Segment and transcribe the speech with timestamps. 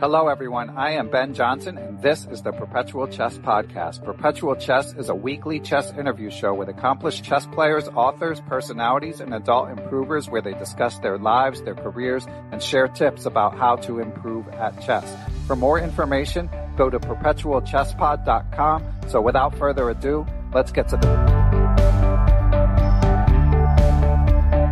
[0.00, 0.70] Hello, everyone.
[0.78, 4.02] I am Ben Johnson, and this is the Perpetual Chess Podcast.
[4.02, 9.34] Perpetual Chess is a weekly chess interview show with accomplished chess players, authors, personalities, and
[9.34, 13.98] adult improvers where they discuss their lives, their careers, and share tips about how to
[13.98, 15.04] improve at chess.
[15.46, 18.84] For more information, go to perpetualchesspod.com.
[19.08, 20.24] So without further ado,
[20.54, 21.39] let's get to the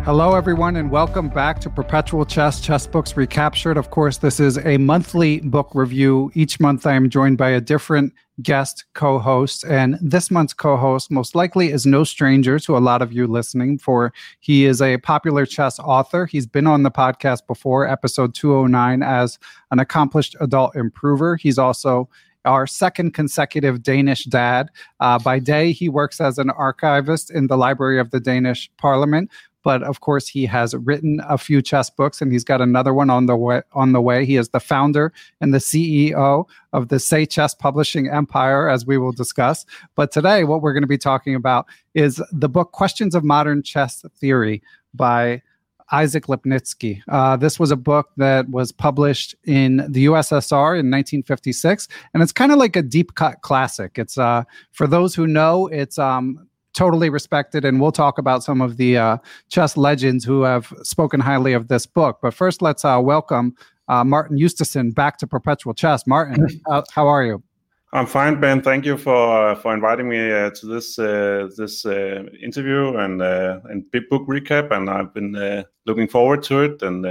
[0.09, 3.77] Hello, everyone, and welcome back to Perpetual Chess, Chess Books Recaptured.
[3.77, 6.31] Of course, this is a monthly book review.
[6.33, 10.77] Each month, I am joined by a different guest co host, and this month's co
[10.77, 14.81] host most likely is no stranger to a lot of you listening, for he is
[14.81, 16.25] a popular chess author.
[16.25, 19.37] He's been on the podcast before, episode 209, as
[19.69, 21.35] an accomplished adult improver.
[21.35, 22.09] He's also
[22.45, 24.69] our second consecutive Danish dad.
[24.99, 29.29] Uh, by day, he works as an archivist in the Library of the Danish Parliament.
[29.69, 33.11] But of course, he has written a few chess books, and he's got another one
[33.11, 33.61] on the way.
[33.73, 38.09] On the way, he is the founder and the CEO of the Say Chess Publishing
[38.09, 39.67] Empire, as we will discuss.
[39.93, 43.61] But today, what we're going to be talking about is the book "Questions of Modern
[43.61, 44.63] Chess Theory"
[44.95, 45.43] by
[45.91, 47.03] Isaac Lipnitsky.
[47.07, 52.31] Uh, this was a book that was published in the USSR in 1956, and it's
[52.31, 53.99] kind of like a deep cut classic.
[53.99, 56.48] It's uh, for those who know, it's um,
[56.79, 59.17] totally respected, and we'll talk about some of the uh,
[59.49, 62.19] chess legends who have spoken highly of this book.
[62.21, 63.53] But first, let's uh, welcome
[63.89, 66.07] uh, Martin Justesen back to Perpetual Chess.
[66.07, 66.47] Martin,
[66.91, 67.43] how are you?
[67.91, 68.61] I'm fine, Ben.
[68.61, 73.91] Thank you for for inviting me uh, to this uh, this uh, interview and and
[73.91, 74.71] big book recap.
[74.71, 76.81] And I've been looking forward to it.
[76.81, 77.05] And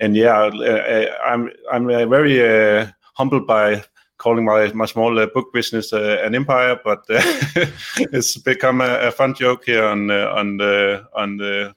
[0.00, 0.50] and yeah,
[1.24, 3.84] I'm I'm very humbled by
[4.22, 7.20] calling my my small uh, book business uh, an empire, but uh,
[8.12, 11.74] it's become a, a, fun joke here on on the on the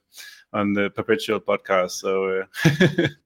[0.54, 1.92] on the perpetual podcast.
[1.92, 2.44] So.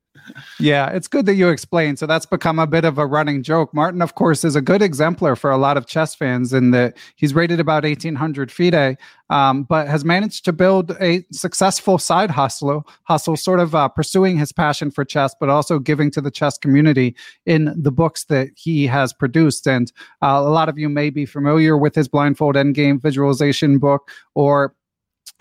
[0.60, 2.00] yeah, it's good that you explained.
[2.00, 3.74] So that's become a bit of a running joke.
[3.74, 6.98] Martin, of course, is a good exemplar for a lot of chess fans in that
[7.16, 8.98] he's rated about 1800 FIDE,
[9.30, 14.38] um, but has managed to build a successful side hustle, hustle sort of uh, pursuing
[14.38, 17.16] his passion for chess, but also giving to the chess community
[17.46, 19.68] in the books that he has produced.
[19.68, 19.92] And
[20.22, 24.74] uh, a lot of you may be familiar with his Blindfold Endgame visualization book or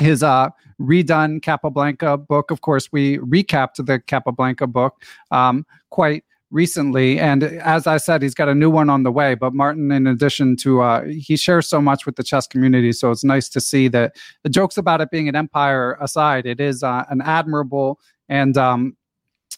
[0.00, 0.50] his uh,
[0.80, 2.50] redone Capablanca book.
[2.50, 7.18] Of course, we recapped the Capablanca book um, quite recently.
[7.18, 9.34] And as I said, he's got a new one on the way.
[9.34, 12.92] But Martin, in addition to, uh, he shares so much with the chess community.
[12.92, 16.60] So it's nice to see that the jokes about it being an empire aside, it
[16.60, 18.96] is uh, an admirable and um,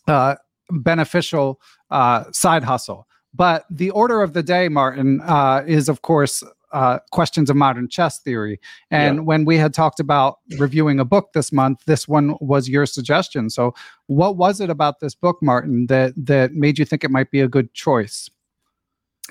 [0.09, 0.37] uh,
[0.71, 1.61] beneficial
[1.91, 3.07] uh, side hustle.
[3.33, 7.89] But the order of the day, Martin, uh, is of course uh, questions of modern
[7.89, 8.61] chess theory.
[8.91, 9.23] And yeah.
[9.23, 13.51] when we had talked about reviewing a book this month, this one was your suggestion.
[13.51, 13.75] So,
[14.07, 17.41] what was it about this book, Martin, that that made you think it might be
[17.41, 18.31] a good choice?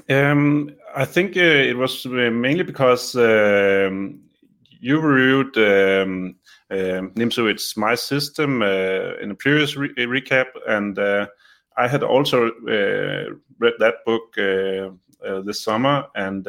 [0.07, 4.21] Um, I think uh, it was uh, mainly because um,
[4.79, 6.35] you reviewed um,
[6.71, 11.27] uh, Nimzovich's My System uh, in a previous re- recap, and uh,
[11.77, 14.35] I had also uh, read that book
[15.45, 16.47] this summer, and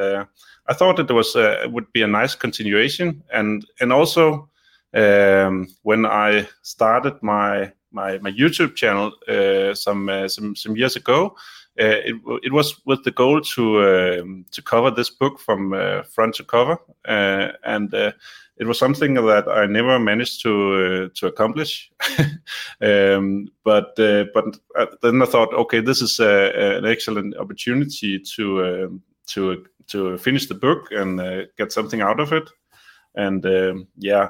[0.70, 4.48] I thought that it was uh, would be a nice continuation, and and also
[4.94, 10.94] um, when I started my my, my YouTube channel uh, some uh, some some years
[10.94, 11.34] ago,
[11.80, 12.14] uh, it
[12.44, 16.44] it was with the goal to um, to cover this book from uh, front to
[16.44, 16.78] cover,
[17.08, 21.90] uh, and it was something that I never managed to to accomplish.
[22.80, 29.64] um, but but then I thought, okay, this is an excellent opportunity to um, to
[29.88, 32.48] to finish the book and uh, get something out of it.
[33.14, 34.28] And um, yeah,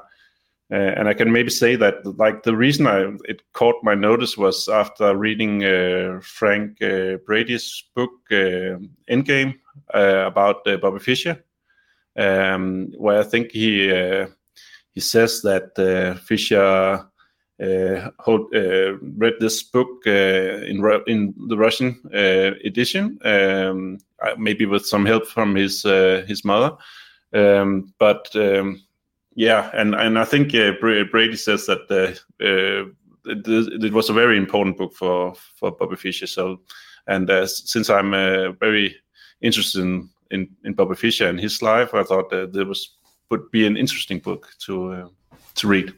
[0.73, 4.37] uh, and I can maybe say that like the reason I it caught my notice
[4.37, 9.55] was after reading uh, Frank uh, Brady's book Endgame
[9.93, 11.45] about Bobby Fischer,
[12.17, 13.89] um, where I think he
[14.93, 17.07] he says that Fischer
[17.61, 22.01] uh, hold, uh, read this book uh, in in the Russian
[22.65, 23.99] edition, um,
[24.39, 26.77] maybe with some help from his his mother.
[27.33, 28.83] Um, but um,
[29.35, 34.95] yeah, and and I think Brady says that it, it, was a very important book
[34.95, 36.27] for for Bobby Fischer.
[36.27, 36.61] So,
[37.07, 38.11] and since I'm
[38.59, 38.97] very
[39.41, 42.97] interested in, in, in Bobby Fischer and his life, I thought that there was
[43.31, 45.09] would be an interesting book to uh,
[45.55, 45.95] to read.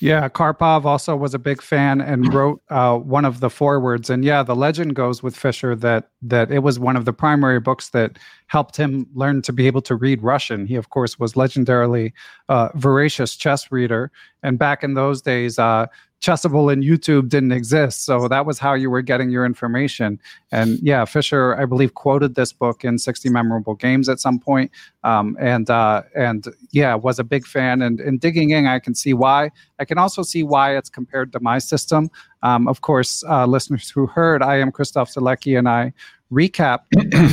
[0.00, 4.08] Yeah, Karpov also was a big fan and wrote uh, one of the forewords.
[4.10, 7.60] And yeah, the legend goes with Fischer that that it was one of the primary
[7.60, 10.66] books that helped him learn to be able to read Russian.
[10.66, 12.12] He, of course, was legendarily
[12.48, 14.10] uh, voracious chess reader,
[14.42, 15.86] and back in those days, uh,
[16.20, 18.04] Chessable and YouTube didn't exist.
[18.04, 20.18] So that was how you were getting your information.
[20.50, 24.72] And yeah, Fischer, I believe, quoted this book in 60 Memorable Games at some point.
[25.04, 27.82] Um, and uh, and yeah, was a big fan.
[27.82, 29.52] And, and digging in, I can see why.
[29.78, 32.10] I can also see why it's compared to my system.
[32.42, 35.92] Um, of course, uh, listeners who heard, IM Christof Sielecki, and I
[36.32, 36.80] recap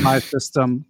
[0.04, 0.86] my system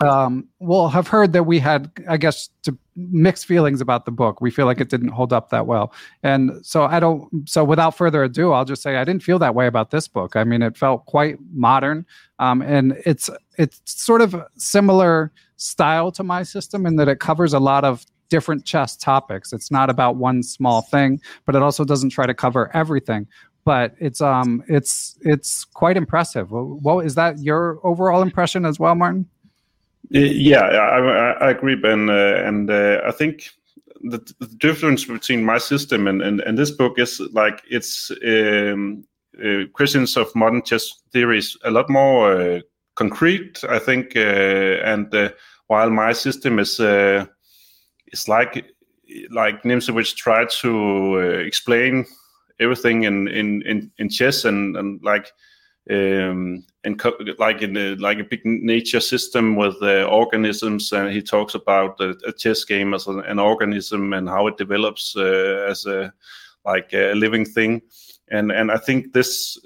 [0.00, 4.40] um, will have heard that we had, I guess, to mixed feelings about the book.
[4.40, 7.48] We feel like it didn't hold up that well, and so I don't.
[7.48, 10.36] So without further ado, I'll just say I didn't feel that way about this book.
[10.36, 12.06] I mean, it felt quite modern,
[12.38, 17.52] um, and it's it's sort of similar style to my system in that it covers
[17.52, 19.52] a lot of different chess topics.
[19.52, 23.28] It's not about one small thing, but it also doesn't try to cover everything
[23.66, 26.50] but it's um it's it's quite impressive.
[26.52, 29.28] Well, is that your overall impression as well, Martin?
[30.10, 33.50] Yeah, I, I agree, Ben, uh, and uh, I think
[34.02, 39.04] the, the, difference between my system and, and, and this book is like it's um,
[39.44, 42.60] uh, Questions of Modern Chess Theory is a lot more uh,
[42.94, 44.20] concrete, I think, uh,
[44.84, 45.30] and uh,
[45.66, 48.64] while my system is is like
[49.30, 52.06] like Nimzovich tried to explain
[52.60, 55.32] everything in in in, in chess and and like
[55.90, 61.10] um, and co- like in a, like a big nature system with uh, organisms, and
[61.10, 65.16] he talks about a, a chess game as an, an, organism and how it develops
[65.16, 66.12] uh, as a
[66.64, 67.82] like a living thing,
[68.30, 69.58] and and I think this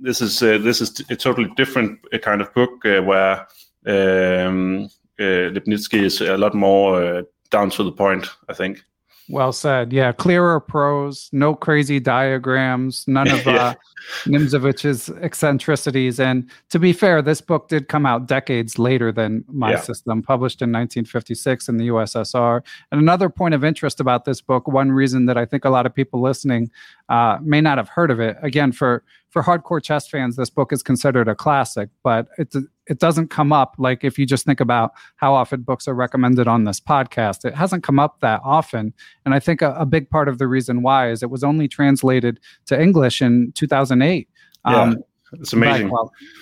[0.00, 3.46] this is uh, this is a totally different uh, kind of book uh, where
[3.86, 4.88] um,
[5.18, 8.26] uh, Lipnitsky is a lot more down to the point.
[8.48, 8.82] I think.
[9.28, 9.92] Well said.
[9.92, 13.74] Yeah, clearer prose, no crazy diagrams, none of uh,
[14.24, 16.20] Nimzovich's eccentricities.
[16.20, 19.80] And to be fair, this book did come out decades later than My yeah.
[19.80, 22.62] System, published in 1956 in the USSR.
[22.92, 25.86] And another point of interest about this book, one reason that I think a lot
[25.86, 26.70] of people listening
[27.08, 29.02] uh, may not have heard of it, again, for
[29.36, 32.54] for hardcore chess fans, this book is considered a classic, but it
[32.86, 36.48] it doesn't come up like if you just think about how often books are recommended
[36.48, 37.44] on this podcast.
[37.44, 38.94] It hasn't come up that often,
[39.26, 41.68] and I think a, a big part of the reason why is it was only
[41.68, 44.26] translated to English in 2008.
[44.66, 44.80] Yeah.
[44.80, 44.96] Um,
[45.34, 45.96] it's amazing by,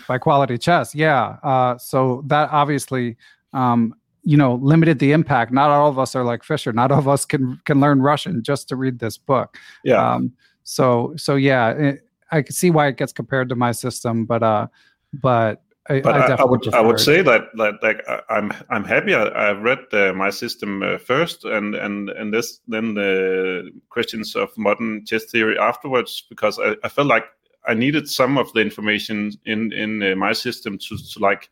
[0.07, 0.95] by, quality chess.
[0.95, 1.39] Yeah.
[1.43, 3.17] Uh, so that obviously,
[3.55, 5.53] um, you know, limited the impact.
[5.53, 6.73] Not all of us are like Fischer.
[6.73, 9.59] Not all of us can can learn Russian just to read this book.
[9.83, 10.13] Yeah.
[10.13, 10.33] Um,
[10.63, 14.43] so so yeah, it, I can see why it gets compared to my system, but
[14.43, 14.67] uh,
[15.13, 19.15] but I, but I, I, would I would say that that like I'm I'm happy.
[19.15, 24.35] I, I read uh, my system uh, first and and and this then the questions
[24.35, 27.25] of modern chess theory afterwards because I, I felt like
[27.67, 31.49] I needed some of the information in in uh, my system to to like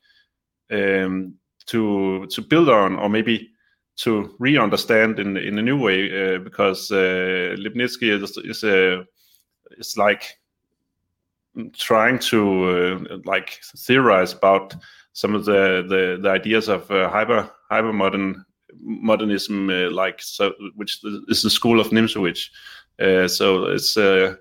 [0.72, 1.34] um,
[1.66, 3.50] to to build on or maybe
[3.98, 9.04] to re-understand in in a new way uh, because uh, Lipnitsky is is a
[9.78, 10.38] is like
[11.74, 14.74] trying to uh, like theorize about
[15.12, 18.44] some of the the, the ideas of uh, hyper hyper modern
[18.80, 22.48] modernism, uh, like so, which is the school of Nimzowitsch.
[22.98, 24.34] Uh, so it's a uh,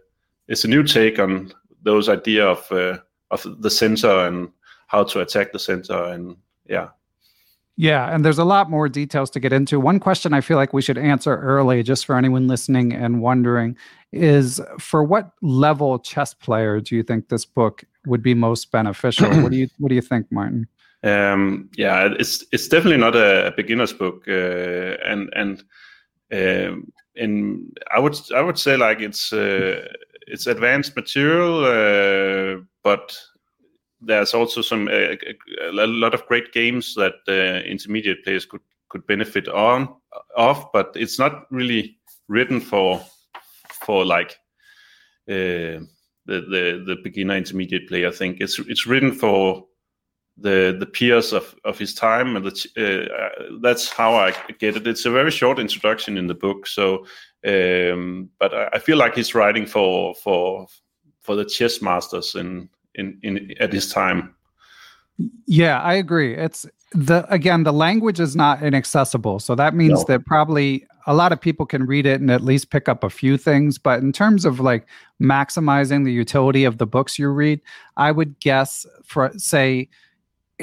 [0.48, 1.54] it's a new take on
[1.84, 2.98] those idea of uh,
[3.32, 4.50] of the center and
[4.88, 6.36] how to attack the center, and
[6.68, 6.90] yeah.
[7.78, 9.80] Yeah, and there's a lot more details to get into.
[9.80, 13.78] One question I feel like we should answer early, just for anyone listening and wondering,
[14.12, 19.30] is for what level chess player do you think this book would be most beneficial?
[19.42, 20.68] what do you What do you think, Martin?
[21.04, 25.64] Um, yeah, it's it's definitely not a, beginner's book, uh, and and
[26.32, 29.88] um, and I would I would say like it's uh,
[30.28, 33.18] it's advanced material, uh, but
[34.02, 35.16] there's also some uh,
[35.70, 39.96] a lot of great games that uh, intermediate players could could benefit on
[40.36, 43.02] of, but it's not really written for
[43.86, 44.32] for like
[45.30, 45.80] uh,
[46.26, 48.08] the, the the beginner intermediate player.
[48.08, 49.66] I think it's it's written for
[50.38, 54.88] the the peers of, of his time, and the, uh, that's how I get it.
[54.88, 57.06] It's a very short introduction in the book, so
[57.46, 60.68] um, but I, I feel like he's writing for for
[61.22, 64.34] for the chess masters in in, in at this time.
[65.46, 66.36] Yeah, I agree.
[66.36, 70.06] It's the again the language is not inaccessible, so that means no.
[70.08, 73.10] that probably a lot of people can read it and at least pick up a
[73.10, 73.78] few things.
[73.78, 74.88] But in terms of like
[75.22, 77.62] maximizing the utility of the books you read,
[77.98, 79.90] I would guess for say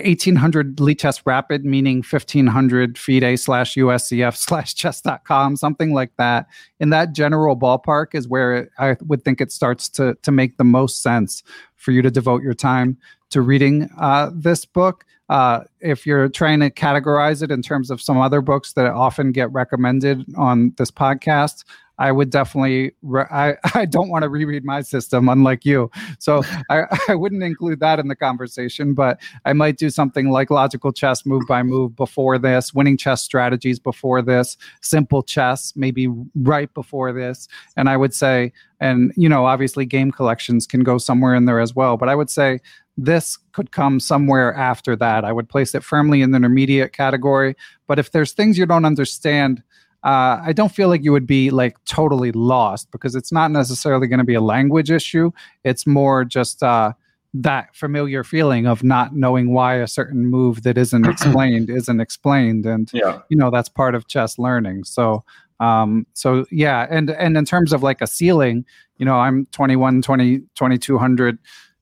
[0.05, 6.47] 1800 Lichess Rapid, meaning 1500 FIDE slash USCF slash chess.com, something like that.
[6.81, 10.57] In that general ballpark is where it, I would think it starts to, to make
[10.57, 11.43] the most sense
[11.76, 12.97] for you to devote your time
[13.31, 15.05] to reading uh, this book.
[15.28, 19.31] Uh, if you're trying to categorize it in terms of some other books that often
[19.31, 21.64] get recommended on this podcast,
[21.99, 22.93] I would definitely.
[23.02, 25.90] Re- I I don't want to reread my system, unlike you.
[26.19, 28.95] So I I wouldn't include that in the conversation.
[28.95, 33.23] But I might do something like logical chess, move by move, before this, winning chess
[33.23, 39.28] strategies before this, simple chess maybe right before this, and I would say, and you
[39.28, 41.97] know, obviously game collections can go somewhere in there as well.
[41.97, 42.61] But I would say
[42.97, 45.25] this could come somewhere after that.
[45.25, 47.55] I would place it firmly in the intermediate category.
[47.87, 49.62] But if there's things you don't understand
[50.05, 54.07] uh, I don't feel like you would be like totally lost because it's not necessarily
[54.07, 55.33] going to be a language issue.
[55.64, 56.93] It's more just uh,
[57.35, 62.64] that familiar feeling of not knowing why a certain move that isn't explained isn't explained,
[62.64, 63.21] and yeah.
[63.28, 64.85] you know that's part of chess learning.
[64.85, 65.25] So,
[65.59, 68.64] um, so yeah, and and in terms of like a ceiling,
[68.99, 71.38] you know, I'm 21, 20, 2200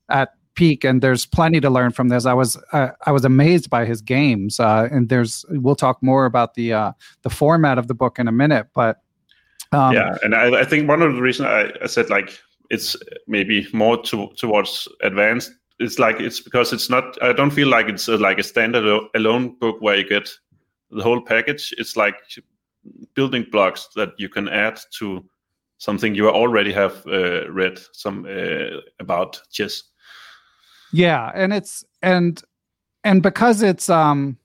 [0.08, 2.26] at peak and there's plenty to learn from this.
[2.26, 6.26] I was uh, i was amazed by his games uh, and there's we'll talk more
[6.26, 9.02] about the uh, the format of the book in a minute but
[9.72, 12.38] um, yeah and I, I, think one of the reasons I, I, said like
[12.70, 12.96] it's
[13.26, 17.88] maybe more to, towards advanced it's like it's because it's not i don't feel like
[17.88, 18.84] it's a, like a standard
[19.14, 20.30] alone book where you get
[20.90, 21.74] the whole package.
[21.78, 22.16] It's like
[23.14, 25.24] building blocks that you can add to
[25.78, 29.82] something you already have uh, read some uh, about chess
[30.96, 32.42] yeah, and it's and
[33.04, 34.38] and because it's um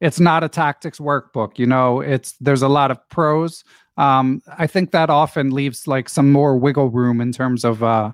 [0.00, 3.62] it's not a tactics workbook, you know, it's there's a lot of prose.
[3.96, 8.10] Um, I think that often leaves like some more wiggle room in terms of uh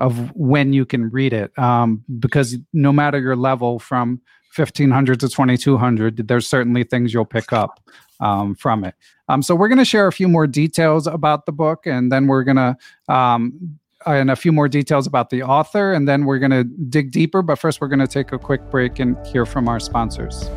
[0.00, 1.56] of when you can read it.
[1.56, 4.20] Um, because no matter your level from
[4.56, 7.78] 1500 to 2200, there's certainly things you'll pick up
[8.18, 8.94] um, from it.
[9.28, 12.26] Um, so we're going to share a few more details about the book, and then
[12.26, 12.76] we're going to
[13.14, 16.64] um, Uh, and a few more details about the author, and then we're going to
[16.64, 17.42] dig deeper.
[17.42, 20.48] But first, we're going to take a quick break and hear from our sponsors.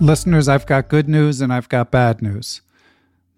[0.00, 2.60] Listeners, I've got good news and I've got bad news.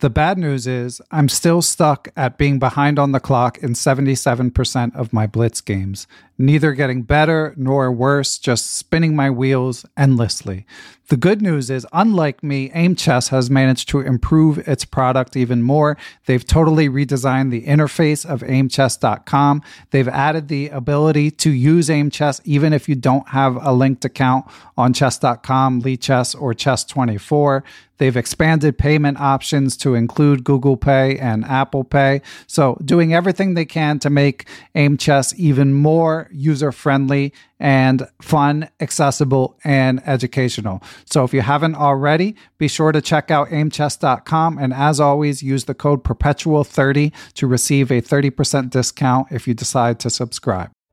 [0.01, 4.97] The bad news is I'm still stuck at being behind on the clock in 77%
[4.97, 6.07] of my Blitz games.
[6.41, 10.67] Neither getting better nor worse, just spinning my wheels endlessly.
[11.11, 15.61] The good news is, unlike me, Aim Chess has managed to improve its product even
[15.61, 15.97] more.
[16.27, 19.63] They've totally redesigned the interface of aimchess.com.
[19.91, 24.05] They've added the ability to use Aim Chess even if you don't have a linked
[24.05, 24.47] account
[24.79, 27.65] on chess.com, Lichess, or Chess24.
[27.99, 32.23] They've expanded payment options to include Google Pay and Apple Pay.
[32.47, 38.69] So, doing everything they can to make Aim Chess even more user friendly and fun,
[38.81, 40.83] accessible, and educational.
[41.05, 44.59] So if you haven't already, be sure to check out aimchess.com.
[44.59, 50.01] And as always, use the code perpetual30 to receive a 30% discount if you decide
[50.01, 50.71] to subscribe.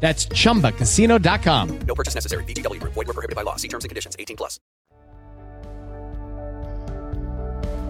[0.00, 1.78] That's ChumbaCasino.com.
[1.86, 2.42] No purchase necessary.
[2.44, 2.80] VGW.
[2.82, 3.56] Void were prohibited by law.
[3.56, 4.16] See terms and conditions.
[4.18, 4.58] 18 plus.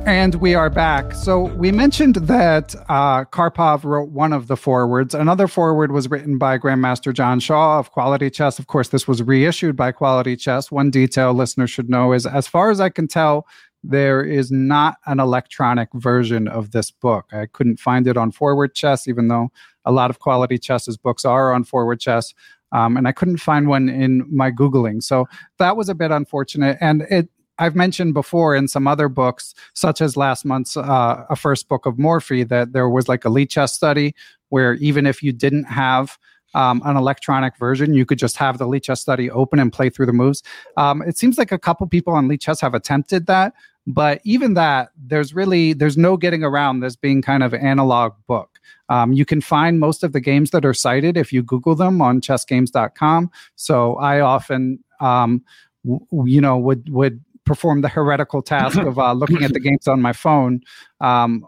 [0.07, 1.13] And we are back.
[1.13, 5.15] So we mentioned that uh, Karpov wrote one of the forewords.
[5.15, 8.59] Another foreword was written by Grandmaster John Shaw of Quality Chess.
[8.59, 10.73] Of course, this was reissued by Quality Chess.
[10.73, 13.47] One detail listeners should know is, as far as I can tell,
[13.83, 17.27] there is not an electronic version of this book.
[17.33, 19.51] I couldn't find it on Forward Chess, even though
[19.85, 22.35] a lot of Quality Chess's books are on Forward Chess.
[22.73, 25.03] Um, and I couldn't find one in my Googling.
[25.03, 25.27] So
[25.59, 26.79] that was a bit unfortunate.
[26.81, 31.37] And it, I've mentioned before in some other books, such as last month's uh, a
[31.37, 34.15] first book of Morphy, that there was like a Lichess study
[34.51, 36.19] where even if you didn't have
[36.55, 40.07] um, an electronic version, you could just have the Lichess study open and play through
[40.07, 40.43] the moves.
[40.77, 43.55] Um, it seems like a couple people on Lichess have attempted that,
[43.87, 48.59] but even that, there's really there's no getting around this being kind of analog book.
[48.89, 52.03] Um, you can find most of the games that are cited if you Google them
[52.03, 53.31] on chessgames.com.
[53.57, 55.43] So I often, um,
[55.85, 59.89] w- you know, would would perform the heretical task of uh, looking at the games
[59.89, 60.61] on my phone
[61.01, 61.45] um,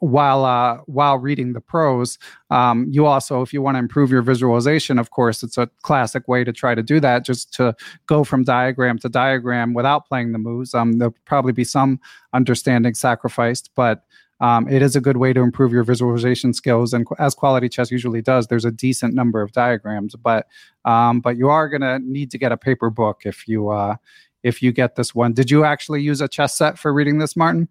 [0.00, 2.18] while uh, while reading the prose.
[2.50, 6.28] Um, you also, if you want to improve your visualization, of course, it's a classic
[6.28, 7.24] way to try to do that.
[7.24, 7.74] Just to
[8.06, 10.74] go from diagram to diagram without playing the moves.
[10.74, 12.00] Um, there'll probably be some
[12.32, 14.04] understanding sacrificed, but
[14.40, 16.94] um, it is a good way to improve your visualization skills.
[16.94, 20.46] And as quality chess usually does, there's a decent number of diagrams, but
[20.84, 23.96] um, but you are going to need to get a paper book if you uh,
[24.42, 25.32] if you get this one.
[25.32, 27.68] Did you actually use a chess set for reading this, Martin?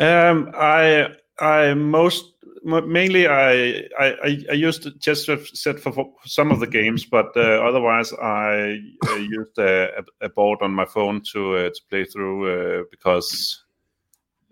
[0.00, 1.08] Um, I
[1.38, 2.32] I most
[2.64, 7.62] mainly I I, I used chess set for, for some of the games, but uh,
[7.68, 12.80] otherwise I uh, used a, a, board on my phone to uh, to play through
[12.80, 13.64] uh, because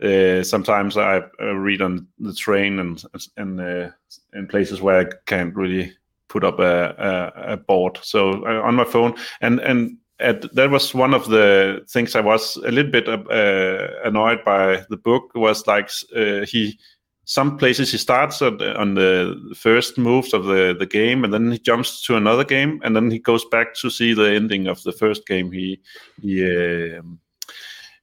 [0.02, 3.02] uh, sometimes I read on the train and
[3.36, 3.90] and uh,
[4.34, 5.92] in places where I can't really
[6.28, 7.98] put up a, a, a board.
[8.02, 12.20] So uh, on my phone, and and at, that was one of the things I
[12.20, 16.78] was a little bit uh, annoyed by the book was like uh, he
[17.24, 21.34] some places he starts on the, on the first moves of the, the game and
[21.34, 24.66] then he jumps to another game and then he goes back to see the ending
[24.66, 25.78] of the first game he
[26.22, 27.20] he um,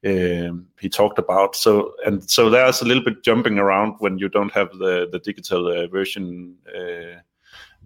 [0.06, 1.56] um, he talked about.
[1.56, 5.20] So and so there's a little bit jumping around when you don't have the the
[5.20, 7.20] digital uh, version uh,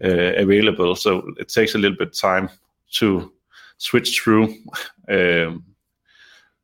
[0.03, 0.95] uh, available.
[0.95, 2.49] So it takes a little bit time
[2.95, 3.31] to
[3.79, 4.53] switch through
[5.09, 5.63] um,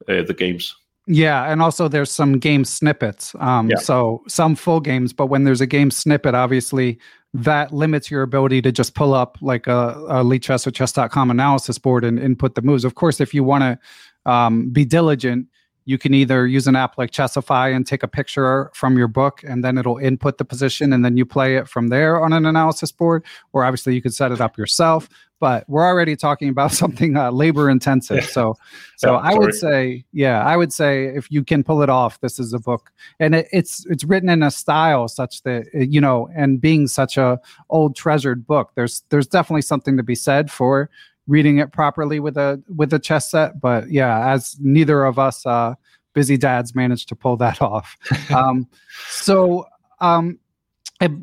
[0.07, 0.75] uh, the games.
[1.07, 3.35] Yeah, and also there's some game snippets.
[3.39, 3.77] Um, yeah.
[3.77, 6.99] So some full games, but when there's a game snippet, obviously
[7.33, 11.77] that limits your ability to just pull up like a, a Lichess or chess.com analysis
[11.77, 12.85] board and input the moves.
[12.85, 15.47] Of course, if you want to um, be diligent,
[15.83, 19.43] you can either use an app like Chessify and take a picture from your book,
[19.43, 22.45] and then it'll input the position, and then you play it from there on an
[22.45, 23.23] analysis board.
[23.53, 25.07] Or obviously, you could set it up yourself.
[25.45, 28.23] But we're already talking about something uh, labor intensive.
[28.23, 28.57] So,
[28.97, 32.19] so yeah, I would say, yeah, I would say if you can pull it off,
[32.21, 36.01] this is a book, and it, it's it's written in a style such that you
[36.01, 40.49] know, and being such a old treasured book, there's there's definitely something to be said
[40.49, 40.89] for
[41.27, 43.61] reading it properly with a with a chess set.
[43.61, 45.75] But yeah, as neither of us uh,
[46.15, 47.95] busy dads managed to pull that off.
[48.33, 48.67] um,
[49.09, 49.67] so
[50.01, 50.39] um,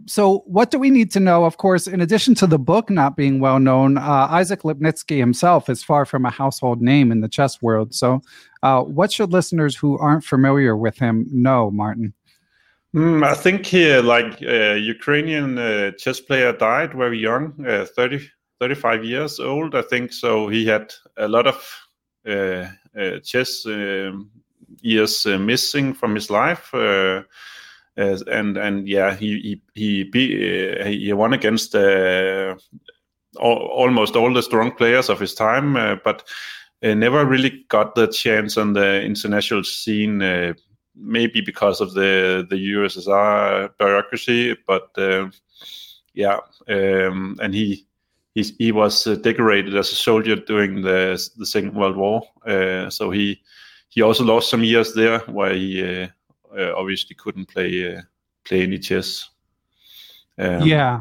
[0.07, 1.45] so what do we need to know?
[1.45, 5.71] Of course, in addition to the book not being well known, uh, Isaac Lipnitsky himself
[5.71, 7.95] is far from a household name in the chess world.
[7.95, 8.21] So,
[8.63, 12.13] uh, what should listeners who aren't familiar with him know, Martin?
[12.95, 18.29] Mm, I think he, like uh, Ukrainian uh, chess player, died very young, uh, 30,
[18.61, 20.13] 35 years old, I think.
[20.13, 21.57] So he had a lot of
[22.29, 22.67] uh,
[23.25, 24.31] chess um,
[24.83, 26.71] years missing from his life.
[27.97, 31.75] And and yeah, he he he, be, he won against
[33.37, 36.27] almost all the strong players of his time, but
[36.83, 40.55] never really got the chance on the international scene
[40.95, 45.29] maybe because of the the USSR bureaucracy, but uh,
[46.15, 47.87] yeah, um, and he
[48.35, 52.91] he he was uh, decorated as a soldier during the the Second World War, uh,
[52.91, 53.41] so he
[53.89, 56.09] he also lost some years there where he uh, uh,
[56.77, 58.03] obviously couldn't play uh,
[58.45, 59.29] play any chess.
[60.39, 61.01] Um, yeah.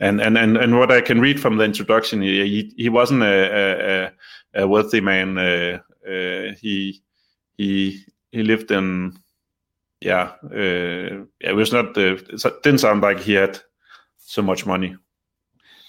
[0.00, 3.22] And, and, and, and what I can read from the introduction, he, he, he wasn't
[3.22, 4.10] a,
[4.56, 5.36] a, a wealthy man.
[6.60, 7.02] he
[7.56, 9.16] he he lived in
[10.00, 13.58] yeah uh, it was not uh, it didn't sound like he had
[14.18, 14.96] so much money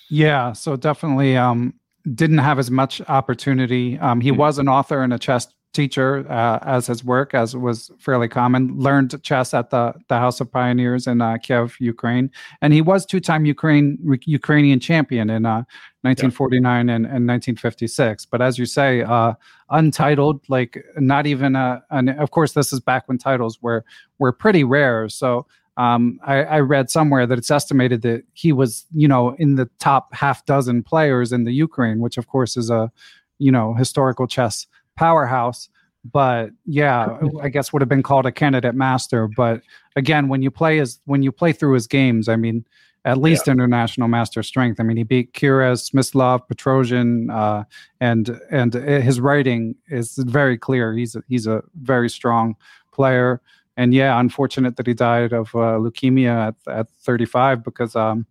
[0.09, 1.73] yeah so definitely um
[2.13, 4.39] didn't have as much opportunity um he mm-hmm.
[4.39, 8.77] was an author and a chess teacher uh, as his work, as was fairly common.
[8.79, 12.31] Learned chess at the, the House of Pioneers in uh, Kiev, Ukraine,
[12.61, 15.63] and he was two time Ukraine Ukrainian champion in uh,
[16.01, 16.95] 1949 yeah.
[16.95, 18.25] and, and 1956.
[18.25, 19.33] But as you say, uh,
[19.69, 21.83] untitled, like not even a.
[21.89, 23.83] An, of course, this is back when titles were
[24.19, 25.09] were pretty rare.
[25.09, 25.45] So.
[25.75, 29.67] Um, I, I read somewhere that it's estimated that he was, you know, in the
[29.79, 32.91] top half dozen players in the Ukraine, which of course is a,
[33.39, 35.69] you know, historical chess powerhouse
[36.11, 39.27] but yeah i guess would have been called a candidate master.
[39.27, 39.61] But
[39.95, 42.65] again when you play his when you play through his games i mean
[43.05, 43.53] at least yeah.
[43.53, 44.79] international master strength.
[44.79, 47.63] I mean he beat Keres, Smyslov, Petrosian, uh,
[47.99, 50.93] and and his writing is very clear.
[50.93, 52.55] He's a, he's a very strong
[52.91, 53.41] player.
[53.75, 58.25] And yeah unfortunate that he died of uh, leukemia at, at 35 because um,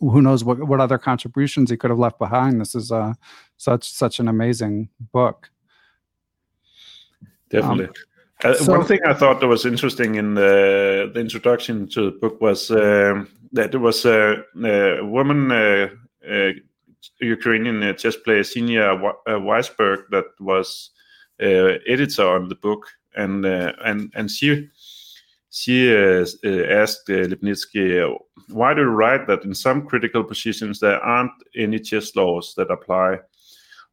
[0.00, 2.60] who knows what, what other contributions he could have left behind.
[2.60, 3.14] This is uh,
[3.56, 5.50] such such an amazing book
[7.50, 7.86] definitely.
[7.86, 7.92] Um,
[8.44, 12.18] uh, so, one thing I thought that was interesting in the, the introduction to the
[12.18, 15.88] book was uh, that there was a, a woman, uh,
[16.28, 16.54] a
[17.20, 20.90] Ukrainian chess player, Xenia Weisberg, that was
[21.42, 24.68] uh, editor on the book, and uh, and and she
[25.50, 26.24] she uh,
[26.68, 32.14] asked Lipnitsky, "Why do you write that in some critical positions there aren't any chess
[32.16, 33.20] laws that apply?"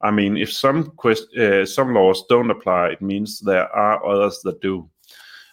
[0.03, 4.41] I mean, if some quest- uh, some laws don't apply, it means there are others
[4.43, 4.89] that do.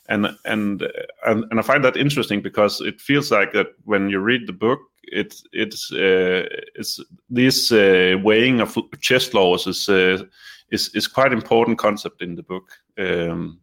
[0.08, 0.82] And, and
[1.24, 4.52] and and I find that interesting because it feels like that when you read the
[4.52, 10.24] book, it's it's uh, it's this uh, weighing of chess laws is uh,
[10.70, 13.60] is is quite important concept in the book um,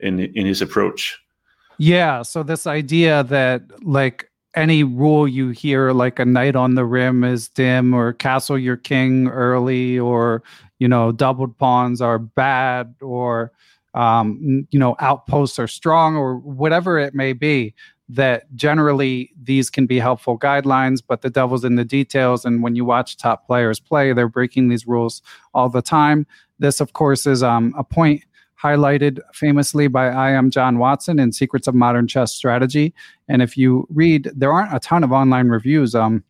[0.00, 1.18] in in his approach.
[1.78, 6.84] Yeah, so this idea that like any rule you hear like a knight on the
[6.84, 10.42] rim is dim or castle your king early or
[10.78, 13.52] you know doubled pawns are bad or
[13.94, 17.74] um, you know outposts are strong or whatever it may be
[18.10, 22.44] that generally these can be helpful guidelines but the devil's in the details.
[22.44, 26.26] And when you watch top players play they're breaking these rules all the time.
[26.58, 28.24] This of course is um, a point
[28.62, 32.92] highlighted famously by IM John Watson in Secrets of Modern Chess Strategy.
[33.28, 36.24] And if you read, there aren't a ton of online reviews um,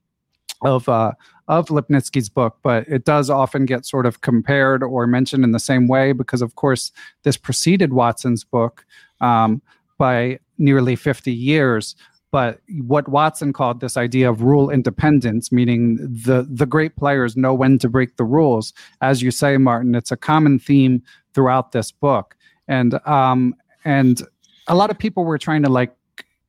[0.62, 1.12] of uh,
[1.48, 5.58] of Lipnitsky's book, but it does often get sort of compared or mentioned in the
[5.58, 8.84] same way because, of course, this preceded Watson's book
[9.22, 9.62] um,
[9.96, 11.96] by nearly 50 years.
[12.30, 17.54] But what Watson called this idea of rule independence, meaning the the great players know
[17.54, 18.74] when to break the rules.
[19.00, 21.02] As you say, Martin, it's a common theme
[21.38, 22.35] throughout this book,
[22.66, 24.22] and um, and
[24.66, 25.94] a lot of people were trying to like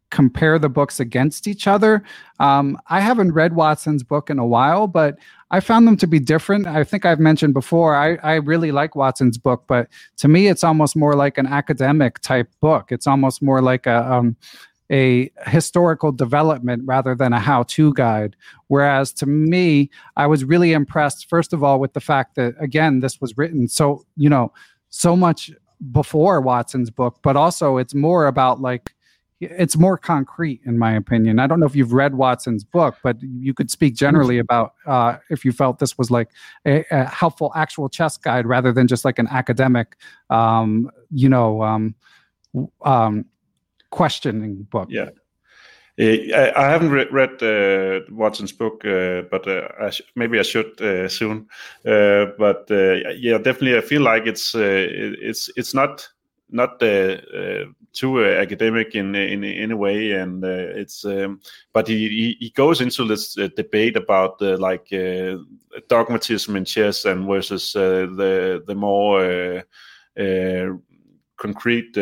[0.09, 2.01] compare the books against each other.
[2.39, 5.19] Um, I haven't read Watson's book in a while, but
[5.51, 6.65] I found them to be different.
[6.65, 10.63] I think I've mentioned before, I, I really like Watson's book, but to me, it's
[10.63, 12.91] almost more like an academic type book.
[12.91, 14.35] It's almost more like a, um,
[14.91, 18.35] a historical development rather than a how to guide.
[18.69, 22.99] Whereas to me, I was really impressed, first of all, with the fact that, again,
[22.99, 24.51] this was written so, you know,
[24.89, 25.51] so much
[25.91, 28.93] before Watson's book, but also it's more about like
[29.41, 31.39] it's more concrete in my opinion.
[31.39, 34.41] I don't know if you've read Watson's book, but you could speak generally mm-hmm.
[34.41, 36.29] about uh, if you felt this was like
[36.67, 39.95] a, a, helpful actual chess guide rather than just like an academic,
[40.29, 41.95] um, you know, um,
[42.83, 43.25] um,
[43.91, 44.89] questioning book.
[44.91, 45.09] Yeah.
[45.99, 50.43] I, I haven't re- read uh, Watson's book, uh, but uh, I sh- maybe I
[50.43, 51.47] should uh, soon.
[51.85, 56.07] Uh, but uh, yeah, definitely, I feel like it's it's it's not
[56.51, 56.79] not
[57.93, 61.41] too uh, academic in in in a way, and uh, it's um,
[61.73, 65.37] but he, he, goes into this uh, debate about like uh,
[65.87, 69.63] dogmatism in chess and versus uh, the the more
[70.19, 70.69] uh,
[71.37, 71.97] concrete.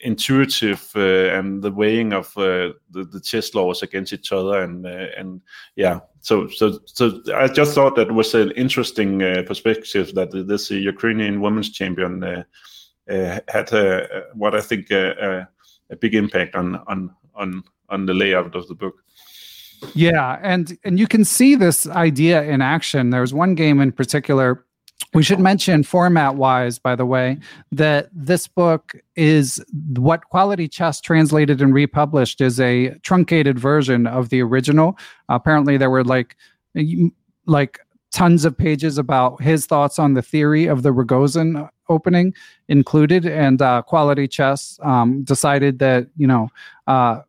[0.00, 4.86] Intuitive uh, and the weighing of uh, the, the chess laws against each other and
[4.86, 5.40] uh, and
[5.74, 10.70] yeah so so so I just thought that was an interesting uh, perspective that this
[10.70, 12.44] uh, Ukrainian women's champion uh,
[13.48, 13.70] had
[14.34, 15.48] what I think a
[15.98, 19.02] big impact on on on on the layout of the book.
[19.94, 23.10] Yeah, and and you can see this idea in action.
[23.10, 24.65] There's one game in particular
[25.16, 27.38] we should mention format wise, by the way,
[27.72, 29.64] that this book is
[29.96, 34.98] what Quality Chess translated and republished is a truncated version of the original.
[35.30, 36.36] apparently, there were like
[37.46, 37.78] like
[38.12, 42.34] tons of pages about his thoughts on the theory of the Rogozin opening
[42.68, 46.50] included, and uh, Quality Chess um, decided that you know.
[46.86, 47.22] Uh,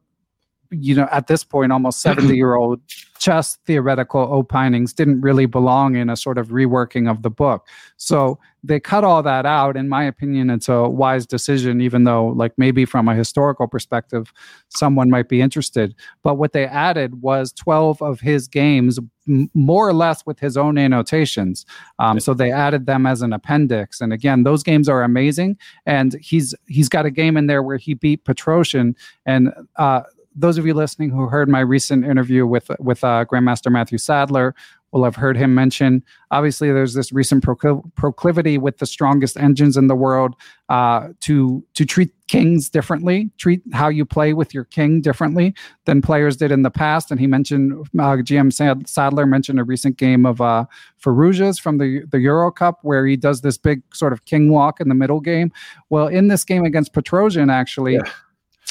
[0.71, 2.81] you know, at this point, almost 70 year old
[3.19, 7.67] chess theoretical opinings didn't really belong in a sort of reworking of the book.
[7.97, 9.77] So they cut all that out.
[9.77, 14.33] In my opinion, it's a wise decision, even though, like, maybe from a historical perspective,
[14.69, 15.95] someone might be interested.
[16.23, 20.57] But what they added was 12 of his games, m- more or less with his
[20.57, 21.65] own annotations.
[21.99, 24.01] Um, so they added them as an appendix.
[24.01, 25.57] And again, those games are amazing.
[25.85, 28.95] And he's he's got a game in there where he beat Petrosian.
[29.25, 30.01] And uh,
[30.37, 34.55] those of you listening who heard my recent interview with with uh, Grandmaster Matthew Sadler
[34.91, 36.03] will have heard him mention.
[36.31, 40.35] Obviously, there's this recent proclivity with the strongest engines in the world
[40.69, 45.53] uh, to to treat kings differently, treat how you play with your king differently
[45.85, 47.09] than players did in the past.
[47.09, 50.65] And he mentioned uh, GM Sadler mentioned a recent game of uh,
[51.03, 54.79] Firouzja's from the the Euro Cup where he does this big sort of king walk
[54.79, 55.51] in the middle game.
[55.89, 57.95] Well, in this game against Petrosian, actually.
[57.95, 58.03] Yeah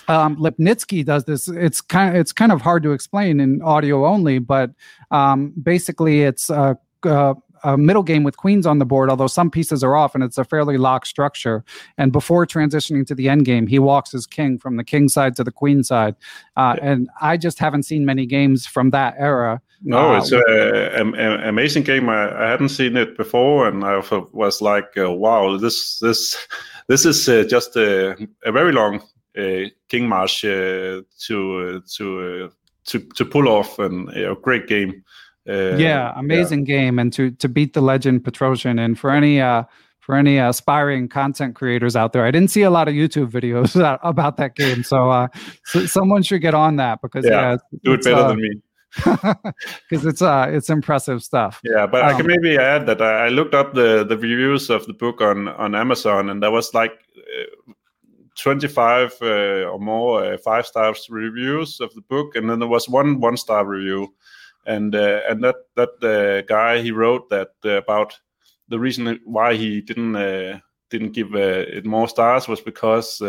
[0.09, 1.49] um, Lipnitsky does this.
[1.49, 4.71] It's kind of it's kind of hard to explain in audio only, but
[5.11, 9.11] um, basically it's a, a, a, middle game with queens on the board.
[9.11, 11.65] Although some pieces are off, and it's a fairly locked structure.
[11.99, 15.37] And before transitioning to the end game, he walks his king from the king side
[15.37, 16.17] to the queen side.
[16.57, 19.61] Uh, and I just haven't seen many games from that era.
[19.83, 21.15] No, uh, it's an
[21.45, 22.09] amazing game.
[22.09, 23.99] I, I, hadn't seen it before, and I
[24.33, 26.37] was like, uh, "Wow, this this
[26.89, 29.01] this is uh, just a, a very long uh,
[29.89, 32.51] King March uh, to uh, to
[32.87, 35.05] to to pull off and a great game.
[35.47, 36.77] yeah, amazing yeah.
[36.77, 39.65] game, and to to beat the legend Petrosian, and for any uh,
[40.07, 42.25] for any aspiring content creators out there.
[42.25, 45.27] I didn't see a lot of YouTube videos about that game, so, uh,
[45.65, 48.63] so someone should get on that because yeah, yeah do it better uh, than me.
[49.91, 51.61] Because it's uh it's impressissive stuff.
[51.65, 54.71] Yeah, but um, I can um, maybe add that I looked up the the reviews
[54.71, 56.93] of the book on on Amazon, and there was like
[58.37, 59.27] 25 uh,
[59.65, 63.37] or more uh, five stars reviews of the book, and then there was one one
[63.37, 64.15] star review,
[64.67, 68.19] and uh, and that that guy he wrote that about
[68.69, 70.13] the reason why he didn't
[70.91, 73.21] didn't give it more stars was because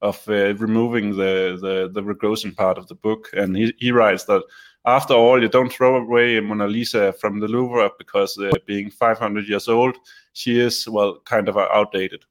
[0.00, 4.42] of removing the the the Rogozin part of the book, and he he writes that
[4.88, 9.46] after all, you don't throw away Mona Lisa from the Louvre because uh, being 500
[9.46, 9.98] years old,
[10.32, 12.24] she is, well, kind of outdated.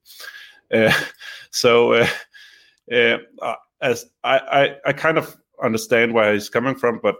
[0.73, 0.91] Uh,
[1.51, 2.07] so uh,
[2.91, 7.17] uh, as I, I, I kind of understand where he's coming from, but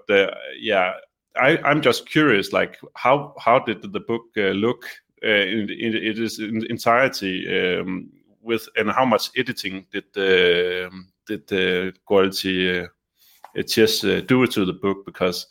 [0.59, 0.93] yeah,
[1.39, 4.85] I, I'm just curious, like how how did the book look
[5.21, 7.79] in, in, in its entirety?
[7.79, 8.11] Um,
[8.47, 10.89] with and how much editing did the
[11.27, 12.87] did the quality uh,
[13.67, 15.45] just uh, do it to the book because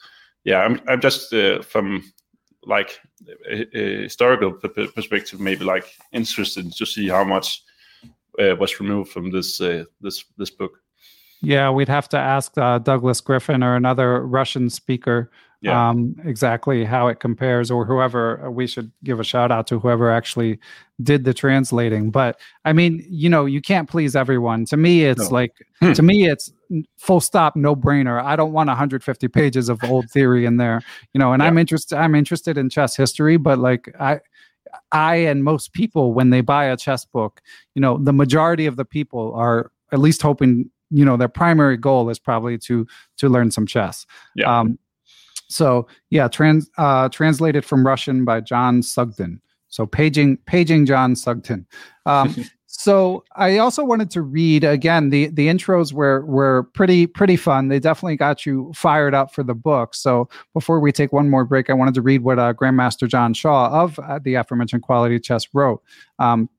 [0.44, 2.02] yeah i'm i'm just uh, from
[2.64, 2.98] like
[3.48, 7.62] a, a historical perspective maybe like interested to see how much
[8.38, 10.80] was removed from this uh, this this book.
[11.42, 15.90] Yeah, we'd have to ask uh, Douglas Griffin or another Russian speaker yeah.
[15.90, 20.10] um, exactly how it compares, or whoever we should give a shout out to whoever
[20.10, 20.58] actually
[21.02, 22.10] did the translating.
[22.10, 24.64] But I mean, you know, you can't please everyone.
[24.66, 25.34] To me, it's no.
[25.34, 25.92] like hmm.
[25.92, 26.52] to me, it's
[26.98, 28.22] full stop, no brainer.
[28.22, 31.32] I don't want 150 pages of old theory in there, you know.
[31.32, 31.48] And yeah.
[31.48, 31.96] I'm interested.
[31.96, 34.20] I'm interested in chess history, but like I
[34.92, 37.42] I and most people, when they buy a chess book,
[37.74, 41.76] you know, the majority of the people are at least hoping, you know, their primary
[41.76, 42.86] goal is probably to
[43.18, 44.06] to learn some chess.
[44.34, 44.60] Yeah.
[44.60, 44.78] Um,
[45.48, 49.40] so yeah, trans uh, translated from Russian by John Sugden.
[49.68, 51.66] So paging paging John Sugden.
[52.04, 52.34] Um,
[52.78, 57.68] So I also wanted to read again the the intros were were pretty pretty fun.
[57.68, 59.94] They definitely got you fired up for the book.
[59.94, 63.32] So before we take one more break, I wanted to read what uh, Grandmaster John
[63.32, 65.82] Shaw of uh, the aforementioned Quality Chess wrote.
[66.18, 66.50] Um,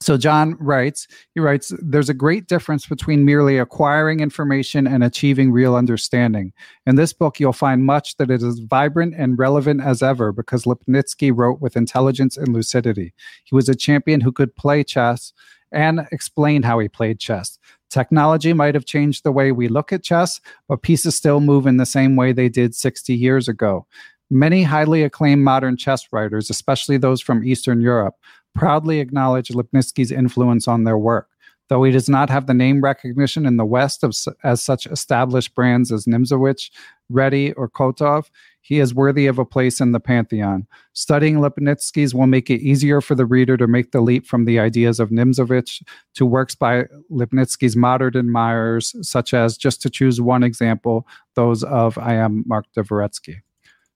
[0.00, 5.52] So John writes, he writes, there's a great difference between merely acquiring information and achieving
[5.52, 6.52] real understanding.
[6.86, 10.64] In this book, you'll find much that is as vibrant and relevant as ever because
[10.64, 13.14] Lipnitsky wrote with intelligence and lucidity.
[13.44, 15.32] He was a champion who could play chess
[15.72, 17.58] and explained how he played chess.
[17.90, 21.76] Technology might have changed the way we look at chess, but pieces still move in
[21.76, 23.86] the same way they did 60 years ago.
[24.30, 28.16] Many highly acclaimed modern chess writers, especially those from Eastern Europe,
[28.54, 31.28] proudly acknowledge Lipnitsky's influence on their work.
[31.68, 35.54] Though he does not have the name recognition in the West of, as such established
[35.54, 36.70] brands as Nimzowitsch,
[37.10, 38.30] Réti, or Kotov,
[38.66, 40.66] he is worthy of a place in the pantheon.
[40.92, 44.58] Studying Lipnitsky's will make it easier for the reader to make the leap from the
[44.58, 50.42] ideas of Nimzowitsch to works by Lipnitsky's modern admirers, such as, just to choose one
[50.42, 53.36] example, those of IM Mark Dvoretsky.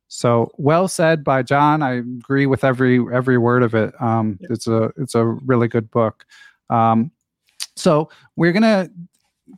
[0.06, 1.82] So well said by John.
[1.82, 3.92] I agree with every every word of it.
[4.00, 4.48] Um, yeah.
[4.50, 6.24] It's a it's a really good book.
[6.68, 7.10] Um,
[7.74, 8.88] so we're gonna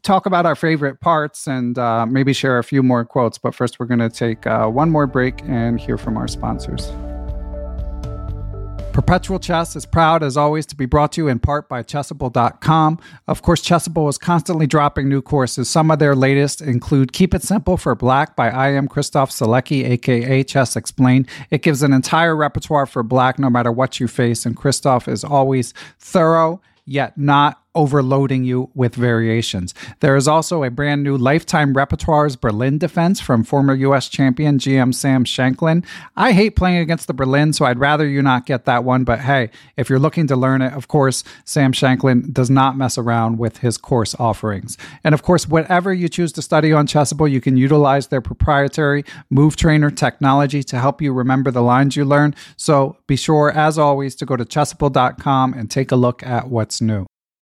[0.03, 3.39] talk about our favorite parts and uh, maybe share a few more quotes.
[3.39, 6.93] But first, we're gonna take uh, one more break and hear from our sponsors.
[8.93, 12.99] Perpetual Chess is proud, as always, to be brought to you in part by Chessable.com.
[13.27, 15.71] Of course, Chessable is constantly dropping new courses.
[15.71, 20.45] Some of their latest include Keep It Simple for Black by IM Christof Sielecki, aka
[20.45, 21.27] Chess Explained.
[21.51, 25.25] It gives an entire repertoire for Black no matter what you face, and Christoph is
[25.25, 29.75] always thorough yet not overloading you with variations.
[30.01, 34.09] There is also a brand new Lifetime Repertoires Berlin defense from former U.S.
[34.09, 35.85] champion GM Sam Shankland.
[36.17, 39.05] I hate playing against the Berlin, so I'd rather you not get that one.
[39.05, 42.99] But hey, if you're looking to learn it, of course, Sam Shankland does not mess
[42.99, 44.77] around with his course offerings.
[45.05, 49.05] And of course, whatever you choose to study on Chessable, you can utilize their proprietary
[49.31, 52.35] Move Trainer technology to help you remember the lines you learn.
[52.57, 56.81] So be sure, as always, to go to chessable.com and take a look at what's
[56.81, 57.07] new.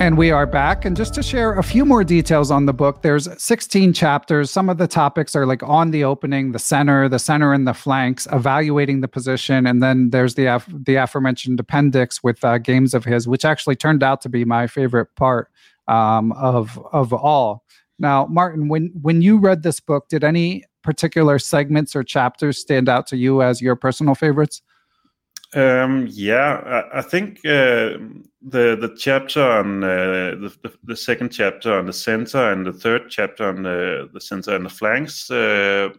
[0.00, 0.84] And we are back.
[0.84, 4.50] And just to share a few more details on the book, there's 16 chapters.
[4.50, 7.72] Some of the topics are like on the opening, the center, the center and the
[7.72, 12.92] flanks, evaluating the position, and then there's the af- the aforementioned appendix with uh, games
[12.92, 15.48] of his, which actually turned out to be my favorite part
[15.86, 17.64] um, of of all.
[17.98, 22.88] Now, Martin, when when you read this book, did any particular segments or chapters stand
[22.88, 24.60] out to you as your personal favorites?
[25.54, 27.98] Um, yeah, I, I think uh,
[28.42, 33.08] the the chapter on uh, the, the, second chapter on the center and the third
[33.08, 35.90] chapter on the, the center and the flanks uh,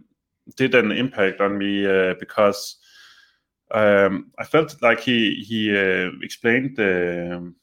[0.57, 2.77] did an impact on me uh, because
[3.71, 7.53] um, I felt like he he uh, explained the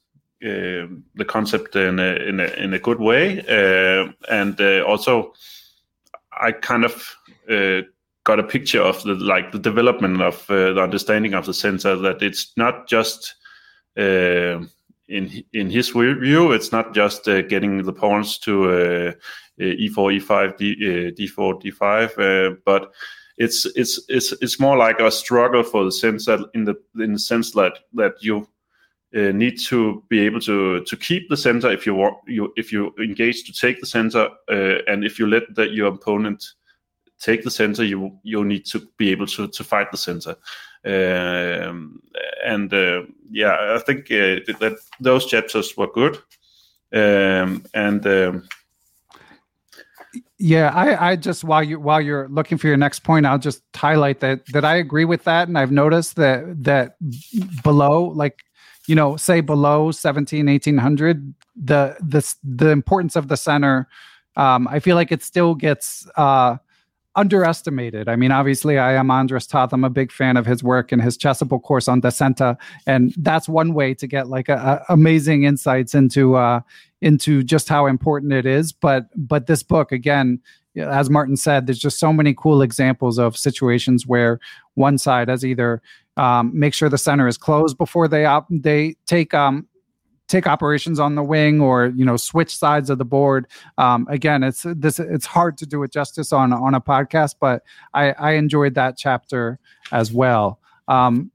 [0.42, 3.44] uh, the concept in a, in a, in a good way,
[4.30, 5.34] and also
[6.32, 7.16] I kind of
[8.24, 12.22] got a picture of the like the development of the understanding of the center that
[12.22, 13.34] it's not just
[13.96, 19.12] in in his view, it's not just uh, getting the pawns to uh,
[19.60, 22.92] e4, e5, D, uh, d4, d5, but
[23.38, 27.18] it's it's it's it's more like a struggle for the that in the in the
[27.18, 28.46] sense that that you
[29.16, 32.72] uh, need to be able to to keep the center if you want you if
[32.72, 36.44] you engage to take the center uh, and if you let the, your opponent
[37.22, 40.34] take the center you you need to be able to to fight the center
[40.84, 42.02] um,
[42.44, 46.18] and uh, yeah i think uh, that those chapters were good.
[46.94, 48.48] Um, and um,
[50.38, 53.62] yeah, I, I just while you while you're looking for your next point, I'll just
[53.74, 56.96] highlight that that I agree with that, and I've noticed that that
[57.62, 58.42] below, like
[58.86, 63.88] you know, say below 17, 1800, the the the importance of the center,
[64.36, 66.56] um, I feel like it still gets uh,
[67.14, 68.08] underestimated.
[68.08, 69.72] I mean, obviously, IM Andras Toth.
[69.72, 73.48] I'm a big fan of his work and his chessable course on Descenta, and that's
[73.48, 76.60] one way to get like a, a amazing insights into uh,
[77.00, 78.72] into just how important it is.
[78.72, 80.40] But but this book again,
[80.76, 84.40] as Martin said, there's just so many cool examples of situations where
[84.74, 85.82] one side has either
[86.16, 89.66] um, make sure the center is closed before they op- they take um,
[90.32, 93.46] take operations on the wing or you know switch sides of the board.
[93.78, 97.62] Um, again, it's this it's hard to do it justice on on a podcast, but
[97.94, 99.60] I, I enjoyed that chapter
[99.92, 100.58] as well.
[100.88, 101.30] Um,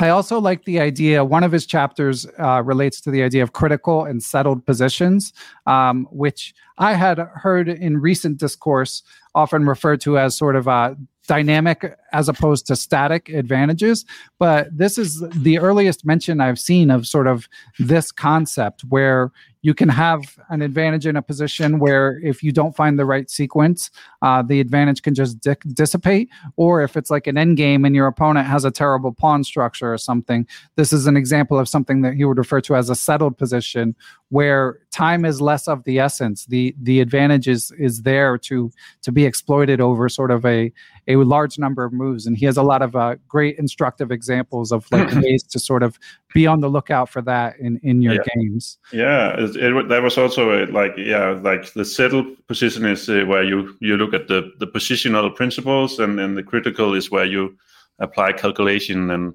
[0.00, 1.24] I also like the idea.
[1.24, 5.34] One of his chapters uh, relates to the idea of critical and settled positions,
[5.66, 9.02] um, which I had heard in recent discourse
[9.34, 10.96] often referred to as sort of a
[11.26, 14.04] dynamic as opposed to static advantages.
[14.38, 17.46] But this is the earliest mention I've seen of sort of
[17.78, 19.30] this concept where
[19.62, 23.30] you can have an advantage in a position where if you don't find the right
[23.30, 23.90] sequence,
[24.22, 26.30] uh, the advantage can just di- dissipate.
[26.56, 29.92] Or if it's like an end game and your opponent has a terrible pawn structure
[29.92, 30.46] or something,
[30.76, 33.94] this is an example of something that he would refer to as a settled position
[34.30, 36.46] where time is less of the essence.
[36.46, 38.70] The the advantage is is there to
[39.02, 40.72] to be exploited over sort of a
[41.06, 42.26] a large number of moves.
[42.26, 45.82] And he has a lot of uh, great instructive examples of like ways to sort
[45.82, 45.98] of
[46.34, 48.22] be on the lookout for that in in your Yeah.
[48.34, 48.78] games.
[48.92, 53.24] Yeah, it, it, that was also uh, like yeah, like the settled position is uh,
[53.26, 57.26] where you you look at the the positional principles, and and the critical is where
[57.26, 57.56] you
[57.98, 59.34] apply calculation and.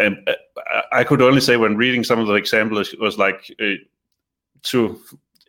[0.00, 0.32] And uh,
[0.92, 3.76] I I could only say when reading some of the examples, it was like uh,
[4.64, 5.00] to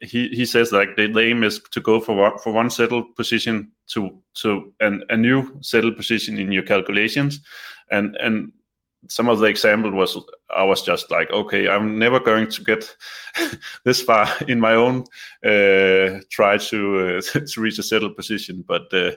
[0.01, 3.71] he he says like the, aim is to go for one, for one settled position
[3.87, 7.39] to to an, a new settled position in your calculations,
[7.91, 8.51] and and
[9.09, 10.17] some of the example was
[10.55, 12.95] I was just like okay I'm never going to get
[13.83, 15.03] this far in my own
[15.45, 19.11] uh, try to uh, to reach a settled position, but uh,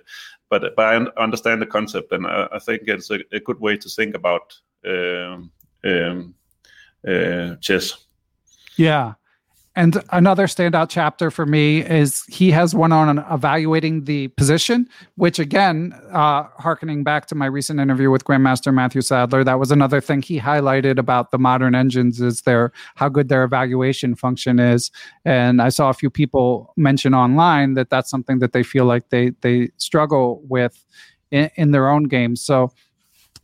[0.51, 3.61] but but I un- understand the concept and I, I think it's a, a good
[3.61, 4.55] way to think about
[4.87, 5.51] um,
[5.85, 6.35] um,
[7.07, 8.07] uh, chess.
[8.77, 9.15] Yeah.
[9.77, 15.39] And another standout chapter for me is he has one on evaluating the position, which
[15.39, 20.01] again, uh, harkening back to my recent interview with Grandmaster Matthew Sadler, that was another
[20.01, 24.91] thing he highlighted about the modern engines is their how good their evaluation function is.
[25.27, 29.11] And I saw a few people mention online that that's something that they feel like
[29.11, 30.83] they they struggle with
[31.31, 32.41] in, in their own games.
[32.41, 32.73] So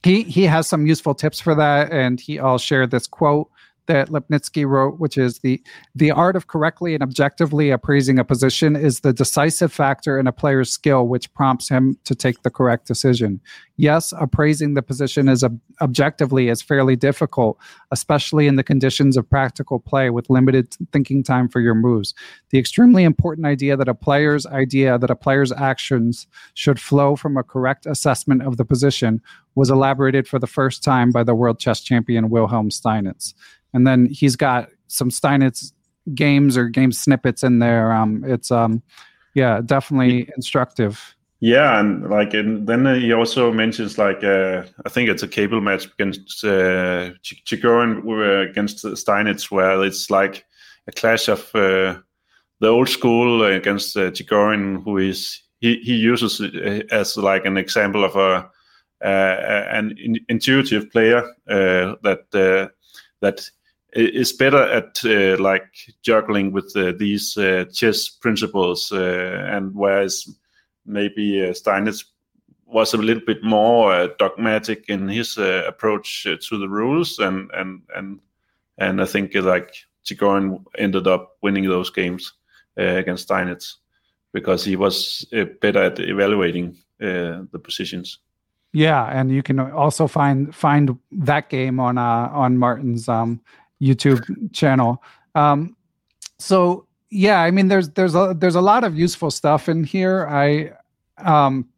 [0.02, 3.50] he he has some useful tips for that, and he I'll share this quote
[3.92, 5.62] that Lipnitsky wrote, which is the
[5.94, 10.32] the art of correctly and objectively appraising a position is the decisive factor in a
[10.32, 13.40] player's skill which prompts him to take the correct decision.
[13.76, 17.58] Yes, appraising the position is ob- objectively is fairly difficult,
[17.90, 22.14] especially in the conditions of practical play with limited thinking time for your moves.
[22.50, 27.36] The extremely important idea that a player's idea that a player's actions should flow from
[27.36, 29.20] a correct assessment of the position
[29.54, 33.34] was elaborated for the first time by the world chess champion Wilhelm Steinitz.
[33.74, 35.72] And then he's got some Steinitz
[36.14, 37.92] games or game snippets in there.
[37.92, 38.82] Um, it's um,
[39.34, 41.16] yeah, definitely instructive.
[41.40, 45.60] Yeah, and like, and then he also mentions like, uh, I think it's a cable
[45.60, 50.44] match against uh, Ch- Chigorin uh, against Steinitz, where it's like
[50.86, 51.98] a clash of uh,
[52.60, 57.56] the old school against uh, Chigorin, who is he he uses it as like an
[57.56, 58.48] example of a
[59.04, 59.96] uh, an
[60.28, 62.68] intuitive player uh, that uh,
[63.20, 63.50] that
[63.92, 70.28] is better at uh, like juggling with uh, these uh, chess principles, uh, and whereas
[70.86, 72.04] maybe uh, Steinitz
[72.66, 77.82] was a little bit more uh, dogmatic in his approach to the rules, and and
[77.94, 78.20] and
[78.78, 79.74] and I think like
[80.04, 82.32] Chigorin ended up winning those games
[82.76, 83.76] against Steinitz
[84.32, 85.26] because he was
[85.60, 88.18] better at evaluating the positions.
[88.72, 93.40] Yeah, and you can also find find that game on uh, on Martin's um,
[93.82, 94.22] YouTube
[94.52, 95.02] channel.
[95.34, 95.76] Um,
[96.38, 100.26] so yeah, I mean, there's there's a there's a lot of useful stuff in here.
[100.28, 100.72] I
[101.18, 101.68] um,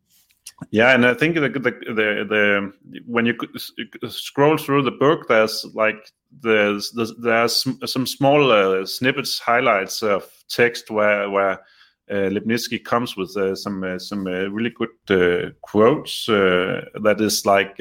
[0.70, 2.72] Yeah, and I think the the the, the
[3.06, 3.34] when you
[4.08, 10.30] scroll through the book, there's like there's there's, there's some small uh, snippets, highlights of
[10.48, 11.52] text where where
[12.10, 17.20] uh, Lipnitsky comes with uh, some uh, some uh, really good uh, quotes uh, that
[17.20, 17.80] is like.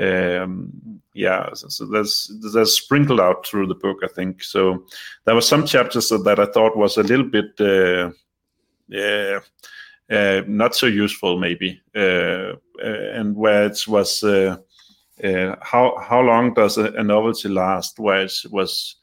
[0.00, 4.42] Uh, um, yeah, so, there's there's sprinkled out through the book, I think.
[4.42, 4.86] So
[5.24, 8.10] there were some chapters that, I thought was a little bit, uh,
[8.88, 9.40] yeah,
[10.10, 14.56] uh, not so useful maybe, uh, uh, and where it was uh,
[15.22, 17.98] uh, how how long does a, a novelty last?
[17.98, 18.96] Where it was,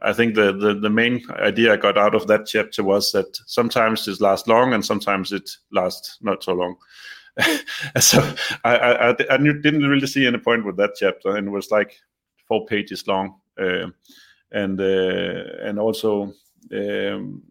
[0.00, 3.38] I think the, the the main idea I got out of that chapter was that
[3.46, 6.76] sometimes it lasts long and sometimes it lasts not so long.
[8.00, 8.18] so
[8.64, 11.96] I, I, I didn't really see any point with that chapter, and it was like
[12.48, 13.88] four pages long, uh,
[14.52, 16.32] and uh, and also.
[16.72, 17.42] Um,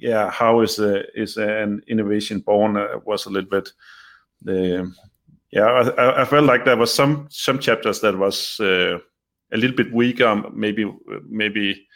[0.00, 2.76] yeah, how is uh, is an innovation born?
[2.76, 3.72] Uh, was a little bit,
[4.48, 4.94] um
[5.50, 5.66] yeah.
[5.66, 8.98] I, I- I felt like there was some some chapters that was uh,
[9.52, 10.42] a little bit weaker.
[10.52, 10.92] Maybe
[11.28, 11.86] maybe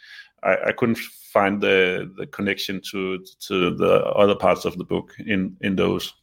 [0.43, 5.13] I, I couldn't find the the connection to to the other parts of the book
[5.19, 6.13] in in those.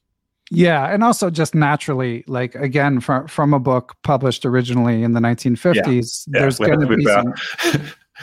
[0.50, 5.20] Yeah, and also just naturally, like again, from from a book published originally in the
[5.20, 7.34] 1950s, Yeah, there's we going to be some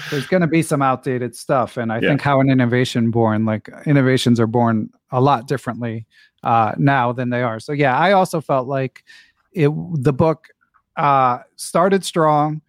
[0.10, 2.10] there's going to be some outdated stuff, and I Yeah.
[2.10, 6.08] think how an innovation born, like innovations are born a lot differently
[6.44, 7.60] uh, now than they are.
[7.60, 9.04] So yeah, I also felt like
[9.52, 10.48] it the book
[10.96, 12.62] uh, started strong.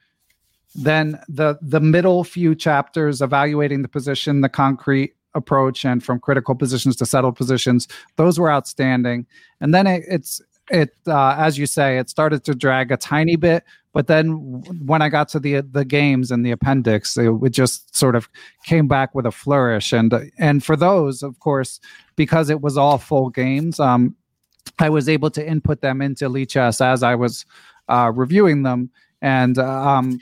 [0.74, 6.54] Then the the middle few chapters evaluating the position, the concrete approach, and from critical
[6.54, 9.26] positions to settled positions, those were outstanding.
[9.60, 13.36] And then it, it's it uh, as you say, it started to drag a tiny
[13.36, 13.64] bit.
[13.92, 17.94] But then when I got to the the games and the appendix, it, it just
[17.94, 18.28] sort of
[18.64, 19.92] came back with a flourish.
[19.92, 21.80] And and for those, of course,
[22.16, 24.16] because it was all full games, um,
[24.78, 27.46] I was able to input them into Lichess as I was
[27.88, 28.90] uh, reviewing them,
[29.22, 30.20] and uh, um,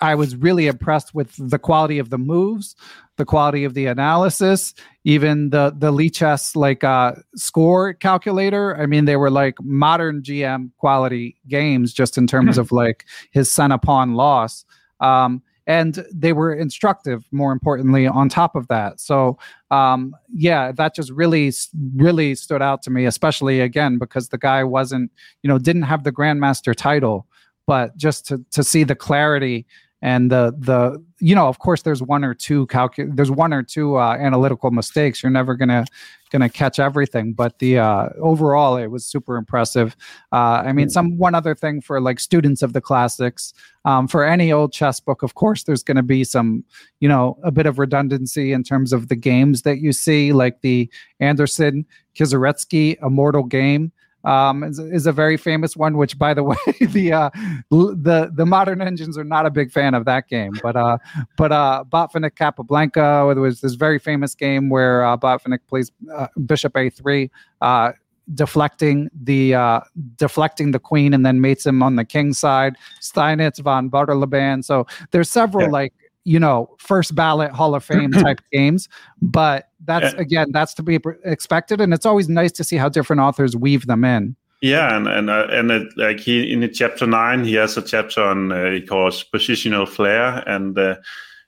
[0.00, 2.76] I was really impressed with the quality of the moves,
[3.16, 4.74] the quality of the analysis,
[5.04, 8.76] even the the Lichess like uh, score calculator.
[8.76, 13.50] I mean, they were like modern GM quality games, just in terms of like his
[13.50, 14.64] center pawn loss.
[15.00, 19.36] Um, and they were instructive more importantly on top of that so
[19.70, 21.52] um, yeah that just really
[21.96, 25.10] really stood out to me especially again because the guy wasn't
[25.42, 27.26] you know didn't have the grandmaster title
[27.66, 29.66] but just to to see the clarity
[30.02, 33.62] and the the you know of course there's one or two calcu- there's one or
[33.62, 35.22] two uh, analytical mistakes.
[35.22, 35.86] You're never gonna
[36.30, 39.96] gonna catch everything but the uh, overall it was super impressive.
[40.32, 44.24] Uh, i mean some one other thing for like students of the classics um, for
[44.24, 46.64] any old chess book of course there's going to be some
[47.00, 50.60] you know a bit of redundancy in terms of the games that you see like
[50.60, 50.90] the
[51.20, 51.84] Anderssen
[52.14, 53.92] Kieseritzky immortal game
[54.26, 55.96] um, is, is a very famous one.
[55.96, 57.30] Which, by the way, the uh,
[57.72, 60.52] l- the the modern engines are not a big fan of that game.
[60.62, 60.98] But uh,
[61.38, 66.26] but uh, Botvinnik Capablanca there was this very famous game where uh, Botvinnik plays uh,
[66.44, 67.30] Bishop A3.
[67.60, 67.92] Uh,
[68.34, 69.78] deflecting the uh
[70.16, 74.64] deflecting the queen and then mates him on the king side steinitz von Bardeleben.
[74.64, 75.70] so there's several Yeah.
[75.70, 75.94] like
[76.26, 78.88] you know first ballot hall of fame type games.
[79.22, 80.20] But that's Yeah.
[80.20, 81.80] again that's to be expected.
[81.80, 84.36] And it's always nice to see how different authors weave them in.
[84.60, 88.22] Yeah, and and uh, and it, like he in chapter nine, he has a chapter
[88.22, 90.96] on uh, he calls positional flair, and uh,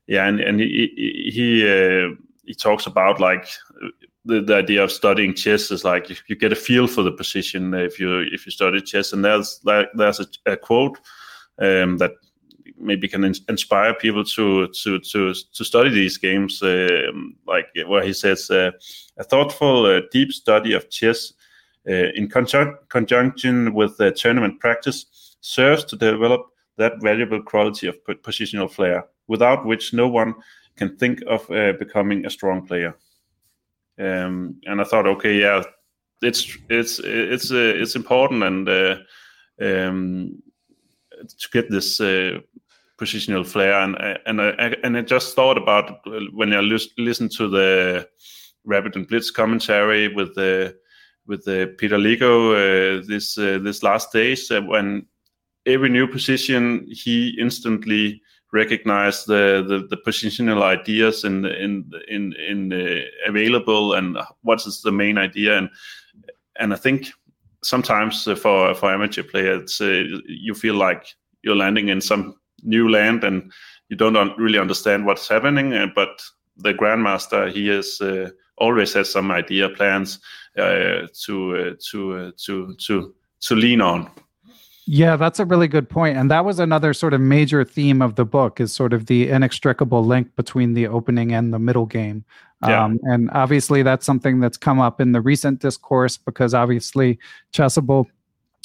[0.07, 2.15] yeah, and and he he he, uh,
[2.45, 3.49] he talks about like
[4.27, 7.11] the, the idea of studying chess is like you, you get a feel for the
[7.11, 10.99] position if you if you study chess, and there's like there's a, a quote
[11.61, 12.13] um, that
[12.81, 18.03] maybe can ins- inspire people to to to to study these games, um, like where
[18.03, 18.71] he says uh,
[19.17, 21.33] a thoughtful, uh, deep study of chess
[21.89, 28.15] uh, in conjun- conjunction with tournament practice serves to develop that valuable quality of po-
[28.15, 30.35] positional flair, without which no one
[30.77, 32.95] can think of uh, becoming a strong player.
[33.99, 35.63] Um, and I thought, okay, yeah,
[36.23, 38.97] it's it's it's uh, it's important and uh,
[39.61, 40.43] um,
[41.39, 42.01] to get this
[42.99, 43.97] positional flair, and
[44.27, 46.01] and I, and I just thought about
[46.33, 48.09] when I lis- listened to the
[48.65, 50.77] Rapid and Blitz commentary with the
[51.27, 55.07] with uh, Peter Leko uh, this uh, this last days uh, when
[55.67, 58.21] every new position he instantly
[58.53, 64.83] recognized the the, the positional ideas in in in in uh, available and what is
[64.83, 65.59] the main idea.
[65.59, 65.71] And
[66.59, 67.09] and I think
[67.63, 71.07] sometimes for for amateur players uh, you feel like
[71.43, 73.53] you're landing in some new land and
[73.89, 76.23] you don't un- really understand what's happening uh, but
[76.57, 80.19] the grandmaster he is uh, always has some idea plans
[80.59, 84.11] uh, to uh, to uh, to to to lean on.
[84.91, 86.17] Yeah, that's a really good point.
[86.17, 89.29] And that was another sort of major theme of the book is sort of the
[89.29, 92.25] inextricable link between the opening and the middle game.
[92.67, 92.85] Yeah.
[92.85, 97.19] Um, and obviously that's something that's come up in the recent discourse because obviously
[97.53, 98.07] Chessable,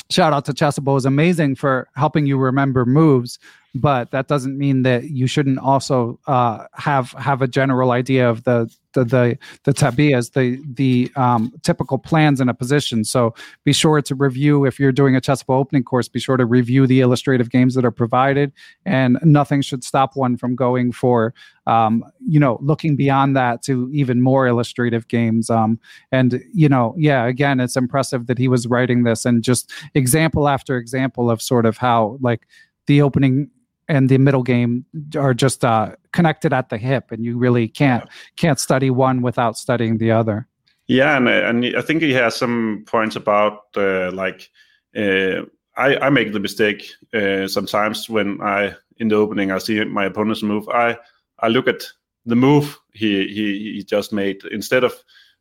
[0.09, 3.37] shout out to Chessable is amazing for helping you remember moves,
[3.75, 8.43] but that doesn't mean that you shouldn't also uh, have have a general idea of
[8.43, 13.03] the the the, the tabias, the the um, typical plans in a position.
[13.03, 16.07] So be sure to review if you're doing a Chessable opening course.
[16.07, 18.51] Be sure to review the illustrative games that are provided,
[18.85, 21.33] and nothing should stop one from going for
[21.65, 25.49] um, you know looking beyond that to even more illustrative games.
[25.49, 25.79] Um,
[26.11, 30.47] and you know, yeah, again, it's impressive that he was writing this and just example
[30.47, 32.47] after example of sort of how like
[32.85, 33.49] the opening
[33.87, 38.07] and the middle game are just uh, connected at the hip, and you really can't
[38.35, 40.47] can't study one without studying the other.
[40.87, 44.49] Yeah, and uh, and I think he has some points about uh, like
[44.95, 45.43] uh,
[45.77, 50.05] I I make the mistake uh, sometimes when I in the opening I see my
[50.05, 50.97] opponent's move I
[51.39, 51.83] I look at
[52.25, 54.93] the move he he he just made instead of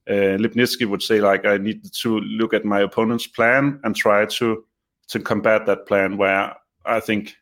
[0.09, 4.27] uh, Lipnitsky would say like I need to look at my opponent's plan and try
[4.27, 4.65] to
[5.09, 6.17] to combat that plan.
[6.17, 7.37] Where I think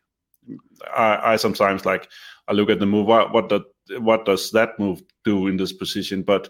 [0.95, 2.09] I, I sometimes like
[2.47, 3.07] I look at the move.
[3.07, 3.61] What what, the,
[3.99, 6.23] what does that move do in this position?
[6.23, 6.49] But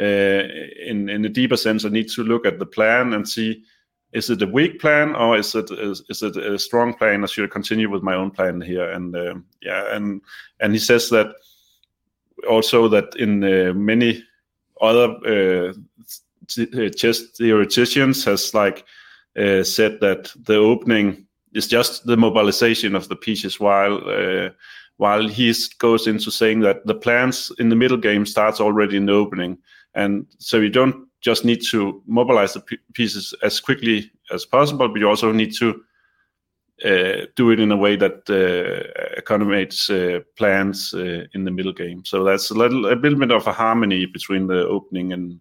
[0.00, 0.44] uh,
[0.86, 3.64] in in a deeper sense, I need to look at the plan and see
[4.12, 7.24] is it a weak plan or is it is, is it a strong plan?
[7.24, 8.90] I should continue with my own plan here.
[8.90, 10.20] And uh, yeah, and
[10.60, 11.34] and he says that
[12.48, 14.22] also that in uh, many
[14.80, 15.72] other uh,
[16.46, 18.84] chess theoreticians has like
[19.36, 24.50] uh, said that the opening is just the mobilization of the pieces while uh,
[24.98, 29.06] while he goes into saying that the plans in the middle game starts already in
[29.06, 29.58] the opening
[29.94, 34.98] and so you don't just need to mobilize the pieces as quickly as possible but
[34.98, 35.82] you also need to
[36.84, 41.72] uh, do it in a way that uh, accommodates uh, plans uh, in the middle
[41.72, 42.04] game.
[42.04, 45.40] So that's a little, a little bit of a harmony between the opening and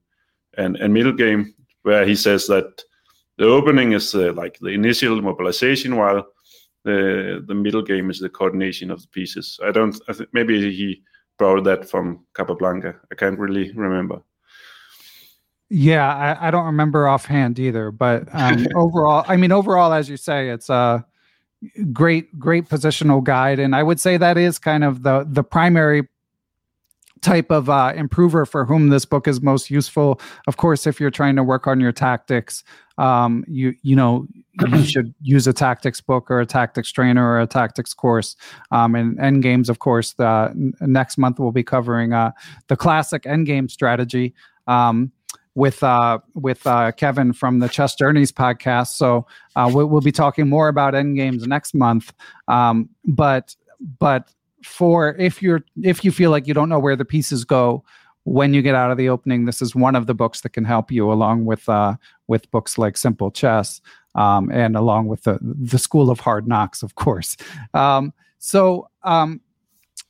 [0.57, 2.83] and, and middle game, where he says that
[3.41, 6.27] the opening is uh, like the initial mobilization, while
[6.83, 9.59] the the middle game is the coordination of the pieces.
[9.65, 9.99] I don't.
[10.07, 11.01] I think maybe he
[11.39, 12.93] borrowed that from Capablanca.
[13.11, 14.21] I can't really remember.
[15.69, 17.89] Yeah, I, I don't remember offhand either.
[17.89, 21.03] But um, overall, I mean, overall, as you say, it's a
[21.91, 26.07] great, great positional guide, and I would say that is kind of the the primary
[27.21, 30.19] type of uh, improver for whom this book is most useful.
[30.47, 32.63] Of course, if you're trying to work on your tactics,
[32.97, 34.27] um, you you know
[34.69, 38.35] you should use a tactics book or a tactics trainer or a tactics course.
[38.71, 42.31] Um, and games, of course, the next month we'll be covering uh,
[42.67, 44.33] the classic end game strategy.
[44.67, 45.11] Um,
[45.53, 50.11] with uh, with uh, Kevin from the Chess Journeys podcast, so uh, we'll, we'll be
[50.11, 52.13] talking more about end games next month.
[52.47, 53.55] Um, but
[53.99, 54.31] but
[54.63, 57.83] for if you're if you feel like you don't know where the pieces go
[58.23, 60.63] when you get out of the opening this is one of the books that can
[60.63, 61.95] help you along with uh,
[62.27, 63.81] with books like simple chess
[64.15, 67.37] um, and along with the the school of hard knocks of course.
[67.73, 69.41] Um, so um,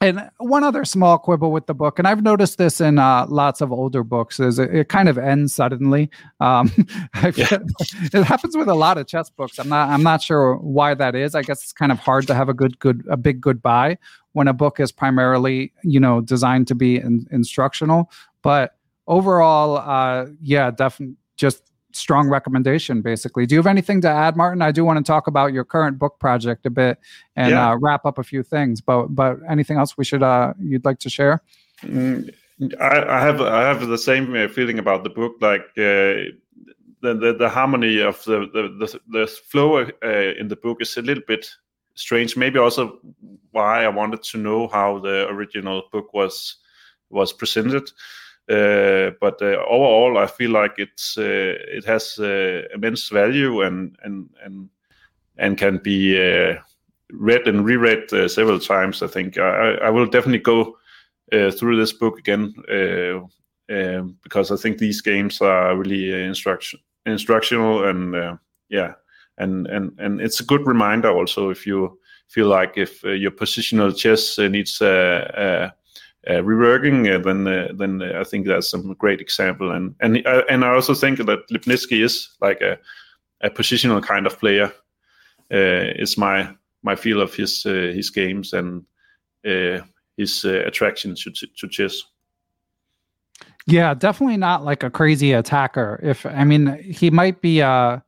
[0.01, 3.61] and one other small quibble with the book, and I've noticed this in uh, lots
[3.61, 6.09] of older books, is it, it kind of ends suddenly.
[6.39, 6.71] Um,
[7.35, 7.59] yeah.
[8.11, 9.59] it happens with a lot of chess books.
[9.59, 11.35] I'm not I'm not sure why that is.
[11.35, 13.99] I guess it's kind of hard to have a good good a big goodbye
[14.33, 18.09] when a book is primarily you know designed to be in, instructional.
[18.41, 18.75] But
[19.07, 23.45] overall, uh, yeah, definitely just strong recommendation basically.
[23.45, 24.61] Do you have anything to add martin?
[24.61, 26.99] I do want to talk about your current book project a bit
[27.35, 27.71] and yeah.
[27.71, 30.99] uh, wrap up a few things but but anything else we should uh you'd like
[30.99, 31.41] to share?
[31.83, 32.33] Mm,
[32.79, 36.31] I, I, have i have the same uh, feeling about the book like uh,
[37.01, 40.97] the, the, the harmony of the the the, the flow uh, in the book is
[40.97, 41.49] a little bit
[41.95, 42.37] strange.
[42.37, 42.99] Maybe also
[43.51, 46.57] why i wanted to know how the original book was
[47.09, 47.89] was presented
[48.47, 52.17] but uh, overall, I feel like it's uh, it has
[52.73, 53.97] immense value and
[55.57, 56.15] can be
[57.11, 59.01] read and reread several times.
[59.01, 60.77] I think I, will definitely go
[61.31, 62.53] through this book again
[63.69, 68.37] um, because I think these games are really instruction instructional and
[68.69, 68.93] yeah
[69.39, 69.67] and
[70.21, 71.97] it's a good reminder also if you
[72.31, 74.89] feel like if uh, your positional chess uh, needs a,
[75.37, 75.69] uh,
[76.27, 79.71] Uh, reworking, uh, then uh, then uh, I think that's some great example.
[79.71, 82.77] And and uh, and I also think that Lipnitsky is like a
[83.41, 84.71] a positional kind of player.
[85.49, 88.85] is my my feel of his his games and
[90.15, 92.03] his attraction to to chess.
[93.65, 95.99] Yeah, definitely not like a crazy attacker.
[96.03, 97.99] If I mean, he might be uh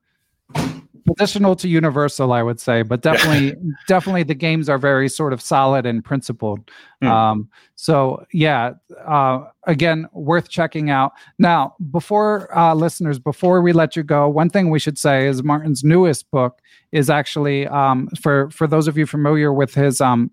[1.10, 3.54] Additional to universal i would say but definitely
[3.88, 7.08] definitely the games are very sort of solid and principled mm.
[7.08, 8.72] um, so yeah
[9.06, 14.50] uh, again worth checking out now before uh, listeners before we let you go one
[14.50, 18.98] thing we should say is martin's newest book is actually um, for for those of
[18.98, 20.32] you familiar with his um,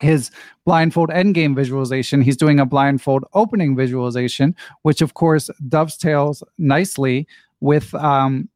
[0.00, 0.30] his
[0.64, 2.22] blindfold endgame visualization.
[2.22, 7.26] He's doing a blindfold opening visualization, which of course dovetails nicely
[7.60, 8.48] with um,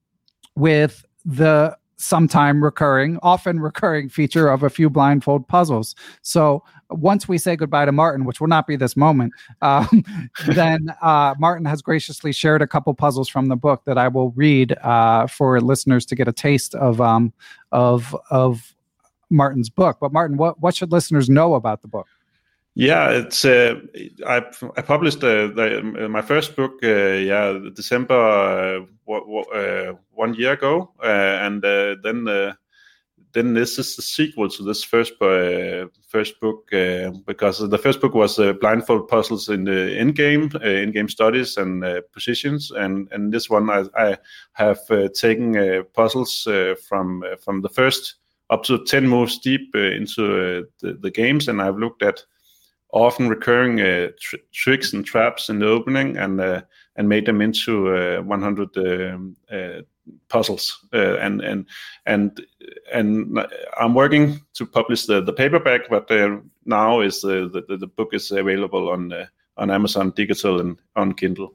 [0.55, 5.95] with the sometime recurring, often recurring feature of a few blindfold puzzles.
[6.23, 10.05] So once we say goodbye to Martin, which will not be this moment, um,
[10.47, 14.31] then uh, Martin has graciously shared a couple puzzles from the book that I will
[14.33, 17.33] read uh, for listeners to get a taste of um,
[17.71, 18.75] of of
[19.31, 19.99] Martin's book.
[20.01, 22.09] But Martin, what what should listeners know about the book?
[22.75, 23.75] Yeah, it's uh,
[24.27, 24.43] I
[24.79, 30.91] I published uh, the, my first book uh, yeah December uh, uh, one year ago,
[31.05, 32.55] uh, and then
[33.35, 35.13] then this is the sequel to this first
[36.09, 36.67] first book
[37.27, 41.85] because the first book was blindfold puzzles in the in game, in game studies and
[42.15, 44.17] positions, and and this one I, I
[44.53, 44.81] have
[45.13, 46.49] taken puzzles
[46.89, 48.15] from from the first
[48.49, 52.25] up to ten moves deep into the, the games, and I've looked at
[52.93, 53.79] often recurring
[54.21, 56.41] tr- tricks and traps in the opening and
[56.97, 59.37] and made them into 100 um,
[60.29, 61.67] puzzles uh, and and
[62.07, 62.45] and
[62.93, 63.47] and
[63.79, 68.11] I'm working to publish the, the paperback but uh, now is the, the, the book
[68.13, 69.27] is available on uh,
[69.57, 71.55] on Amazon digital and on Kindle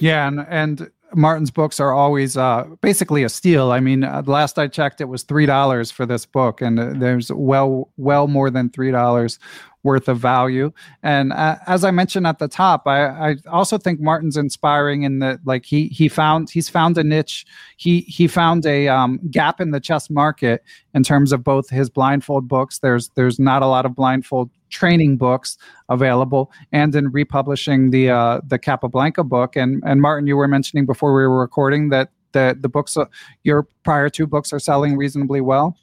[0.00, 3.70] yeah and and Martin's books are always uh, basically a steal.
[3.70, 6.94] I mean, uh, last I checked, it was three dollars for this book, and uh,
[6.94, 9.38] there's well, well more than three dollars
[9.82, 10.72] worth of value.
[11.02, 15.18] And uh, as I mentioned at the top, I, I also think Martin's inspiring in
[15.20, 17.44] that like he he found he's found a niche.
[17.76, 20.62] He he found a um, gap in the chess market
[20.94, 22.78] in terms of both his blindfold books.
[22.78, 25.58] There's there's not a lot of blindfold training books
[25.90, 30.86] available and in republishing the uh, the Capablanca book and and Martin you were mentioning
[30.86, 33.04] before we were recording that the the books uh,
[33.44, 35.76] your prior two books are selling reasonably well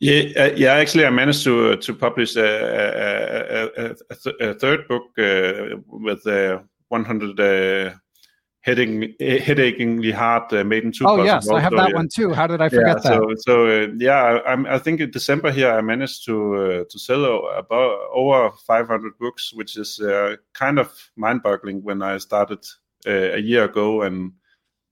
[0.00, 0.72] yeah, uh, yeah.
[0.72, 5.04] Actually, I managed to uh, to publish a, a, a, a, th- a third book
[5.18, 7.94] uh, with uh, 100 uh,
[8.62, 11.04] heading headachingly hard uh, in two.
[11.06, 11.94] Oh yes, I have that yeah.
[11.94, 12.32] one too.
[12.32, 13.02] How did I forget yeah, that?
[13.02, 16.98] So, so uh, yeah, I, I, think in December here I managed to uh, to
[16.98, 17.24] sell
[17.56, 22.64] about over 500 books, which is uh, kind of mind-boggling when I started
[23.06, 24.32] uh, a year ago and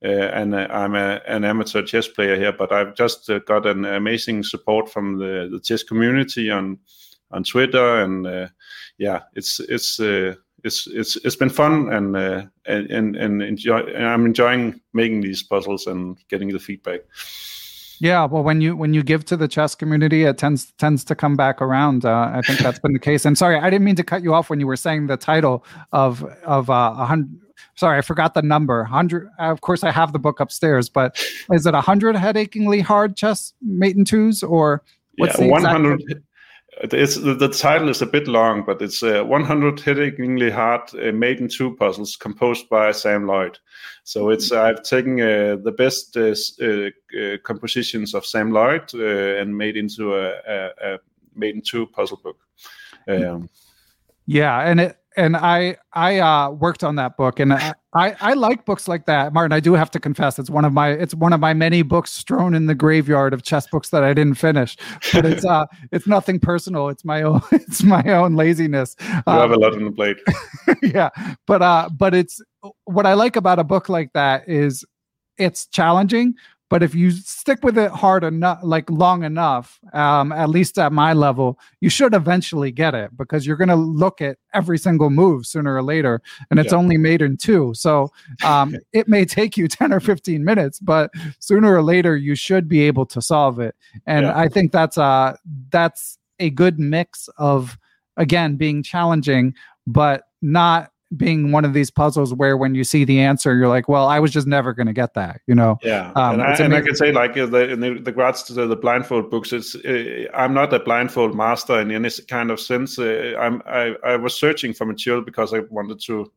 [0.06, 3.84] and uh, I'm a, an amateur chess player here, but I've just uh, got an
[3.84, 6.78] amazing support from the, the chess community on
[7.30, 8.50] on Twitter, and
[8.96, 10.00] yeah, it's it's
[10.64, 13.78] it's it's it's been fun and uh, and and enjoy.
[13.78, 17.00] And I'm enjoying making these puzzles and getting the feedback.
[18.00, 21.14] Yeah, well, when you when you give to the chess community, it tends tends to
[21.14, 22.04] come back around.
[22.04, 23.24] Uh, I think that's been the case.
[23.24, 25.64] And sorry, I didn't mean to cut you off when you were saying the title
[25.92, 27.40] of of uh, a hundred
[27.78, 28.84] sorry, I forgot the number.
[28.84, 29.28] Hundred.
[29.38, 31.16] Of course, I have the book upstairs, but
[31.52, 34.82] is it a hundred headachingly hard chess mate in twos or
[35.16, 36.02] what's yeah, one hundred?
[36.80, 41.10] It's the, the, title is a bit long, but it's uh, 100 headachingly hard uh,
[41.10, 43.56] mate in two puzzles composed by Sam Loyd.
[44.04, 49.58] So it's uh, I've taken uh, the best uh, uh, compositions of Sam Loyd and
[49.58, 50.98] made into a, a,
[51.40, 52.38] a two puzzle book.
[53.08, 53.48] Um,
[54.26, 58.32] yeah, and it and I I uh, worked on that book, and I, I, I
[58.34, 59.52] like books like that, Martin.
[59.52, 62.12] I do have to confess, it's one of my it's one of my many books
[62.12, 64.76] strewn in the graveyard of chess books that I didn't finish.
[65.12, 66.88] But it's uh it's nothing personal.
[66.88, 68.94] It's my own it's my own laziness.
[69.00, 70.18] You um, have a lot on the plate.
[70.82, 71.10] yeah,
[71.46, 72.40] but uh, but it's
[72.84, 74.84] what I like about a book like that is
[75.36, 76.34] it's challenging,
[76.70, 80.92] but if you stick with it hard enough, like long enough, um, at least at
[80.92, 85.08] my level, you should eventually get it because you're going to look at every single
[85.08, 86.78] move sooner or later, and it's yeah.
[86.78, 87.72] only made in two.
[87.74, 88.10] So
[88.44, 92.68] um, it may take you 10 or 15 minutes, but sooner or later, you should
[92.68, 93.74] be able to solve it.
[94.06, 94.38] And yeah.
[94.38, 95.36] I think that's uh,
[95.70, 97.78] that's a good mix of
[98.16, 99.54] again being challenging,
[99.86, 103.88] but not being one of these puzzles where when you see the answer, you're like,
[103.88, 105.78] well, I was just never going to get that, you know?
[105.82, 106.12] Yeah.
[106.14, 108.52] Um, and, I, and I, can say like uh, the, in the, the regards to
[108.52, 112.60] the, the blindfold books, it's, uh, I'm not a blindfold master in any kind of
[112.60, 112.98] sense.
[112.98, 116.30] Uh, I'm, I, I was searching for material because I wanted to,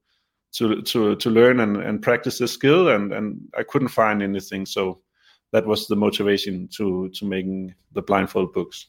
[0.54, 4.66] to, to, to learn and, and practice the skill and, and I couldn't find anything.
[4.66, 5.02] So
[5.52, 8.88] that was the motivation to, to making the blindfold books.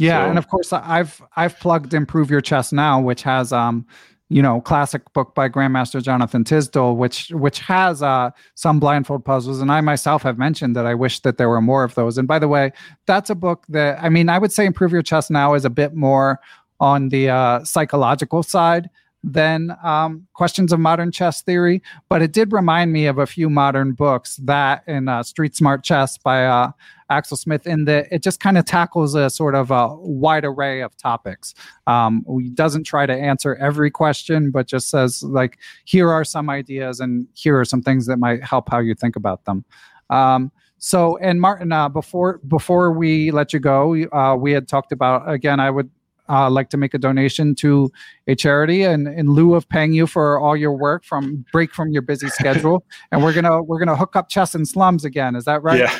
[0.00, 0.30] Yeah, so.
[0.30, 3.86] and of course I've I've plugged Improve Your Chess Now, which has um
[4.30, 9.60] you know classic book by grandmaster jonathan tisdall which which has uh, some blindfold puzzles.
[9.60, 12.16] And i myself have mentioned that i wish that there were more of those.
[12.16, 12.72] And by the way
[13.06, 15.70] that's a book that i mean i would say improve your chess now is a
[15.70, 16.40] bit more
[16.78, 18.88] on the uh, psychological side
[19.22, 23.50] than um, questions of modern chess theory, but it did remind me of a few
[23.50, 24.36] modern books.
[24.36, 26.72] That in uh, Street Smart Chess by uh,
[27.10, 30.80] Axel Smith, in that it just kind of tackles a sort of a wide array
[30.80, 31.54] of topics.
[31.86, 36.48] Um, he doesn't try to answer every question, but just says like, here are some
[36.48, 39.64] ideas, and here are some things that might help how you think about them.
[40.08, 44.92] Um, so, and Martin, uh, before before we let you go, uh, we had talked
[44.92, 45.60] about again.
[45.60, 45.90] I would
[46.30, 47.90] uh, like to make a donation to
[48.26, 51.90] a charity and in lieu of paying you for all your work from break from
[51.90, 52.84] your busy schedule.
[53.12, 55.34] And we're gonna we're gonna hook up Chess in Slums again.
[55.34, 55.78] Is that right?
[55.78, 55.98] Yeah.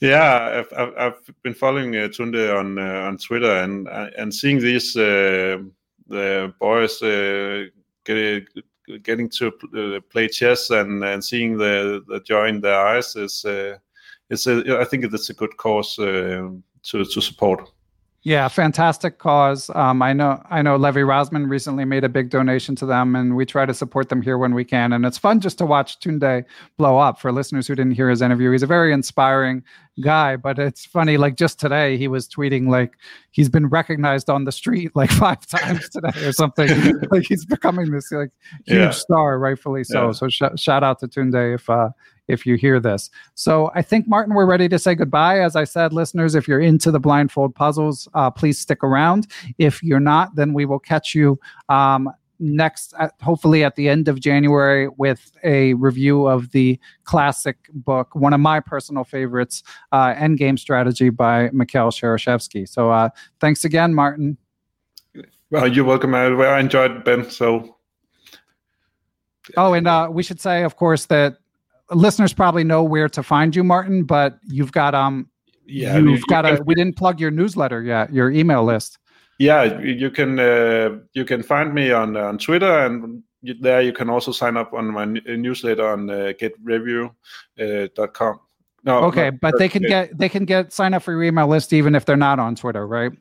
[0.00, 4.58] Yeah i've, I've been following uh, tunde on uh, on twitter and uh, and seeing
[4.58, 5.58] these uh,
[6.08, 7.64] the boys uh,
[8.04, 8.44] get,
[9.02, 9.52] getting to
[10.10, 13.46] play chess and and seeing the the joy in their eyes is
[14.30, 17.70] it's a, I think it's a good cause to to support.
[18.26, 19.68] Yeah, fantastic cause.
[19.74, 23.36] Um, I know I know Levy Rozman recently made a big donation to them, and
[23.36, 24.94] we try to support them here when we can.
[24.94, 26.42] And it's fun just to watch Tunde
[26.78, 27.20] blow up.
[27.20, 29.62] For listeners who didn't hear his interview, he's a very inspiring
[30.02, 30.36] guy.
[30.36, 32.94] But it's funny, like just today, he was tweeting like
[33.30, 36.70] he's been recognized on the street like five times today or something.
[37.10, 38.30] like he's becoming this like
[38.64, 38.90] huge Yeah.
[38.90, 40.06] star, rightfully so.
[40.06, 40.12] Yeah.
[40.12, 41.90] So sh- shout out to Tunde if uh,
[42.28, 43.10] if you hear this.
[43.34, 45.40] So I think Martin, we're ready to say goodbye.
[45.40, 49.26] As I said, listeners, if you're into the blindfold puzzles, uh, please stick around.
[49.58, 51.38] If you're not, then we will catch you.
[51.68, 52.10] Um,
[52.40, 58.12] next at, hopefully at the end of january with a review of the classic book
[58.16, 59.62] one of my personal favorites
[59.92, 63.08] uh, endgame strategy by mikhail shereshevsky so uh,
[63.38, 64.36] thanks again martin
[65.50, 66.14] Well, you're welcome.
[66.16, 67.30] I, I enjoyed it, Ben.
[67.30, 67.76] So
[69.56, 71.38] oh and uh, we should say of course that
[71.90, 75.28] listeners probably know where to find you martin but you've got um
[75.66, 78.98] yeah, you've you- you got a we didn't plug your newsletter yet your email list.
[79.38, 83.92] Yeah you can uh, you can find me on on twitter and you, there you
[83.92, 88.40] can also sign up on my n- newsletter on uh, getrevue.com
[88.84, 91.24] no okay no, but they can uh, get they can get sign up for your
[91.24, 93.12] email list even if they're not on twitter right?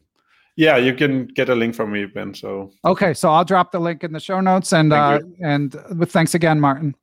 [0.55, 2.71] Yeah you can get a link from me ben so.
[2.85, 6.35] Okay, so I'll drop the link in the show notes and uh, and uh, thanks
[6.35, 6.95] again, Martin.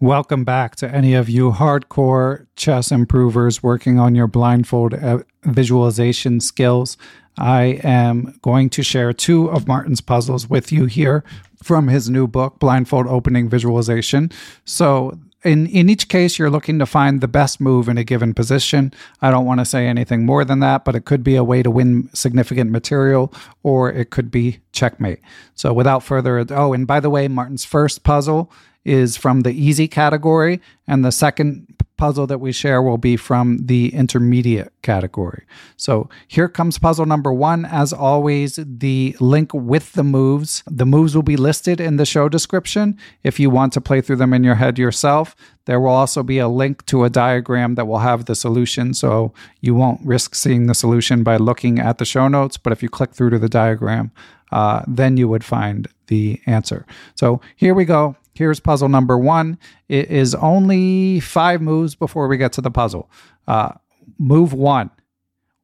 [0.00, 6.38] Welcome back to any of you hardcore chess improvers working on your blindfold uh, visualization
[6.40, 6.98] skills.
[7.38, 11.24] I am going to share two of Martin's puzzles with you here
[11.62, 14.30] from his new book, Blindfold Opening Visualization.
[14.66, 18.34] So, in, in each case, you're looking to find the best move in a given
[18.34, 18.92] position.
[19.20, 21.62] I don't want to say anything more than that, but it could be a way
[21.62, 23.32] to win significant material
[23.62, 25.20] or it could be checkmate.
[25.54, 28.50] So, without further ado, oh, and by the way, Martin's first puzzle
[28.84, 33.58] is from the easy category, and the second puzzle that we share will be from
[33.66, 35.44] the intermediate category.
[35.76, 37.64] So here comes puzzle number one.
[37.64, 40.62] As always, the link with the moves.
[40.66, 44.16] The moves will be listed in the show description if you want to play through
[44.16, 45.34] them in your head yourself.
[45.64, 49.32] There will also be a link to a diagram that will have the solution, so
[49.60, 52.56] you won't risk seeing the solution by looking at the show notes.
[52.56, 54.12] But if you click through to the diagram,
[54.52, 56.86] uh, then you would find the answer.
[57.16, 58.16] So here we go.
[58.36, 59.58] Here's puzzle number one.
[59.88, 63.10] It is only five moves before we get to the puzzle.
[63.48, 63.72] Uh,
[64.18, 64.90] move one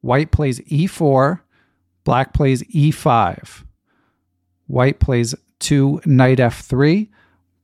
[0.00, 1.40] white plays e4,
[2.04, 3.64] black plays e5.
[4.66, 7.08] White plays two, knight f3,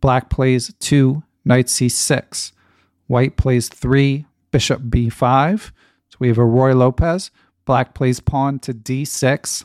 [0.01, 2.53] black plays two, knight c6.
[3.07, 5.61] White plays three, bishop b5.
[6.11, 7.31] So we have a Ruy Lopez.
[7.65, 9.65] Black plays pawn to d6.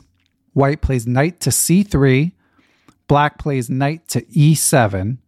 [0.54, 2.32] White plays knight to c3.
[3.06, 5.18] Black plays knight to e7.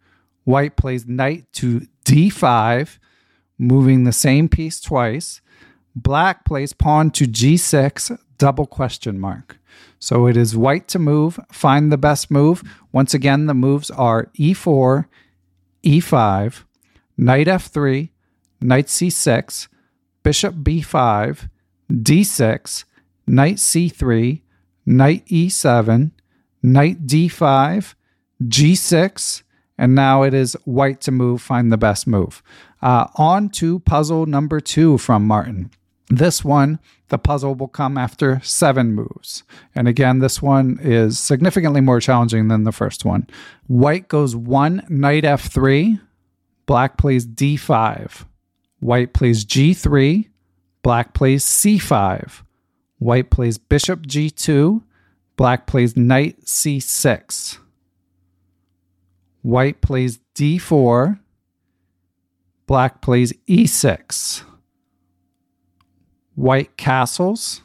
[0.46, 2.98] White plays knight to d5,
[3.58, 5.40] moving the same piece twice.
[5.96, 9.58] Black plays pawn to g6, double question mark.
[9.98, 12.62] So it is white to move, find the best move.
[12.92, 15.06] Once again, the moves are e4,
[15.82, 16.62] e5,
[17.18, 18.10] knight f3,
[18.60, 19.66] knight c6,
[20.22, 21.48] bishop b5,
[21.90, 22.84] d6,
[23.26, 24.42] knight c3,
[24.86, 26.12] knight e7,
[26.62, 27.94] knight d5,
[28.44, 29.42] g6,
[29.78, 32.42] and now it is white to move, find the best move.
[32.82, 35.70] Uh, on to puzzle number two from Martin.
[36.08, 39.42] This one, the puzzle will come after seven moves.
[39.74, 43.26] And again, this one is significantly more challenging than the first one.
[43.66, 46.00] White goes one, knight f3,
[46.66, 48.24] black plays d5,
[48.80, 50.28] white plays g3,
[50.82, 52.42] black plays c5,
[52.98, 54.82] white plays bishop g2,
[55.36, 57.58] black plays knight c6.
[59.46, 61.20] White plays d4.
[62.66, 64.42] Black plays e6.
[66.34, 67.62] White castles.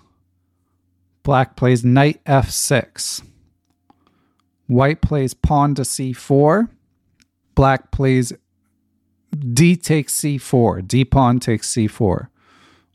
[1.24, 3.24] Black plays knight f6.
[4.68, 6.70] White plays pawn to c4.
[7.56, 8.32] Black plays
[9.52, 10.88] d takes c4.
[10.88, 12.28] d pawn takes c4.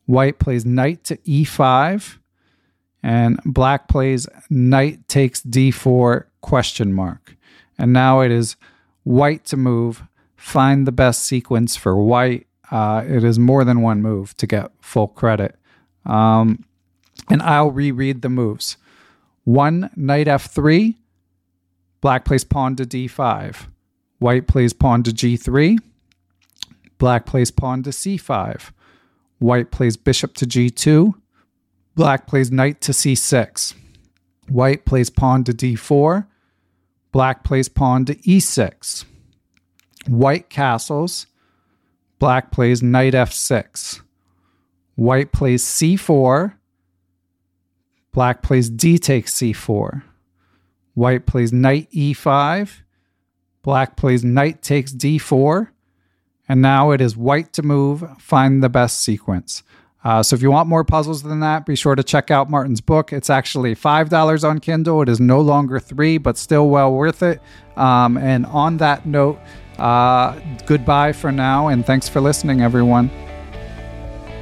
[0.04, 2.18] White plays knight to e5.
[3.02, 7.36] And black plays knight takes d4 question mark.
[7.76, 8.54] And now it is
[9.06, 10.02] white to move.
[10.36, 12.46] Find the best sequence for white.
[12.70, 15.54] Uh, it is more than one move to get full credit.
[16.04, 16.64] Um,
[17.30, 18.76] and I'll reread the moves.
[19.44, 20.96] One, knight f3.
[22.00, 23.68] Black plays pawn to d5.
[24.18, 25.78] White plays pawn to g3.
[26.98, 28.72] Black plays pawn to c5.
[29.38, 31.14] White plays bishop to g2.
[31.94, 33.74] Black plays knight to c6.
[34.48, 36.26] White plays pawn to d4.
[37.16, 39.06] Black plays pawn to e6.
[40.06, 41.26] White castles.
[42.18, 44.02] Black plays knight f6.
[44.96, 46.52] White plays c4.
[48.12, 50.02] Black plays d takes c4.
[50.92, 52.82] White plays knight e5.
[53.62, 55.68] Black plays knight takes d4.
[56.46, 59.62] And now it is white to move, find the best sequence.
[60.06, 62.80] Uh, so if you want more puzzles than that, be sure to check out Martin's
[62.80, 63.12] book.
[63.12, 65.02] It's actually $5 on Kindle.
[65.02, 67.42] It is no longer three, but still well worth it.
[67.76, 69.36] Um, and on that note,
[69.80, 73.10] uh, goodbye for now, and thanks for listening, everyone.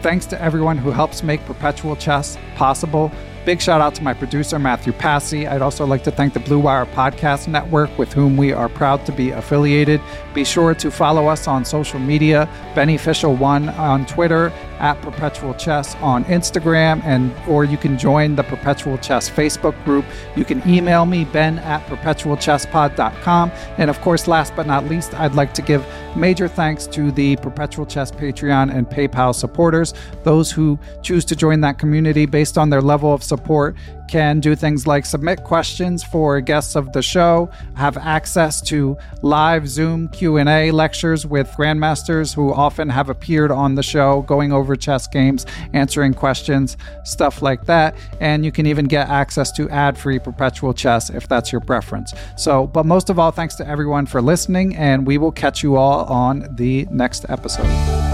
[0.02, 3.10] Thanks to everyone who helps make Perpetual Chess possible.
[3.44, 5.46] Big shout out to my producer, Matthew Passy.
[5.46, 9.04] I'd also like to thank the Blue Wire Podcast Network, with whom we are proud
[9.04, 10.00] to be affiliated.
[10.32, 16.24] Be sure to follow us on social media, Beneficial1 on Twitter, at Perpetual Chess on
[16.24, 20.04] Instagram, and or you can join the Perpetual Chess Facebook group.
[20.36, 23.52] You can email me, ben at perpetualchesspod.com.
[23.78, 27.36] And of course, last but not least, I'd like to give major thanks to the
[27.36, 29.94] Perpetual Chess Patreon and PayPal supporters.
[30.22, 33.76] Those who choose to join that community based on their level of support
[34.08, 39.68] can do things like submit questions for guests of the show, have access to live
[39.68, 45.06] Zoom Q&A lectures with grandmasters who often have appeared on the show going over chess
[45.06, 50.74] games, answering questions, stuff like that, and you can even get access to ad-free perpetual
[50.74, 52.14] chess if that's your preference.
[52.36, 55.76] So, but most of all, thanks to everyone for listening and we will catch you
[55.76, 58.13] all on the next episode.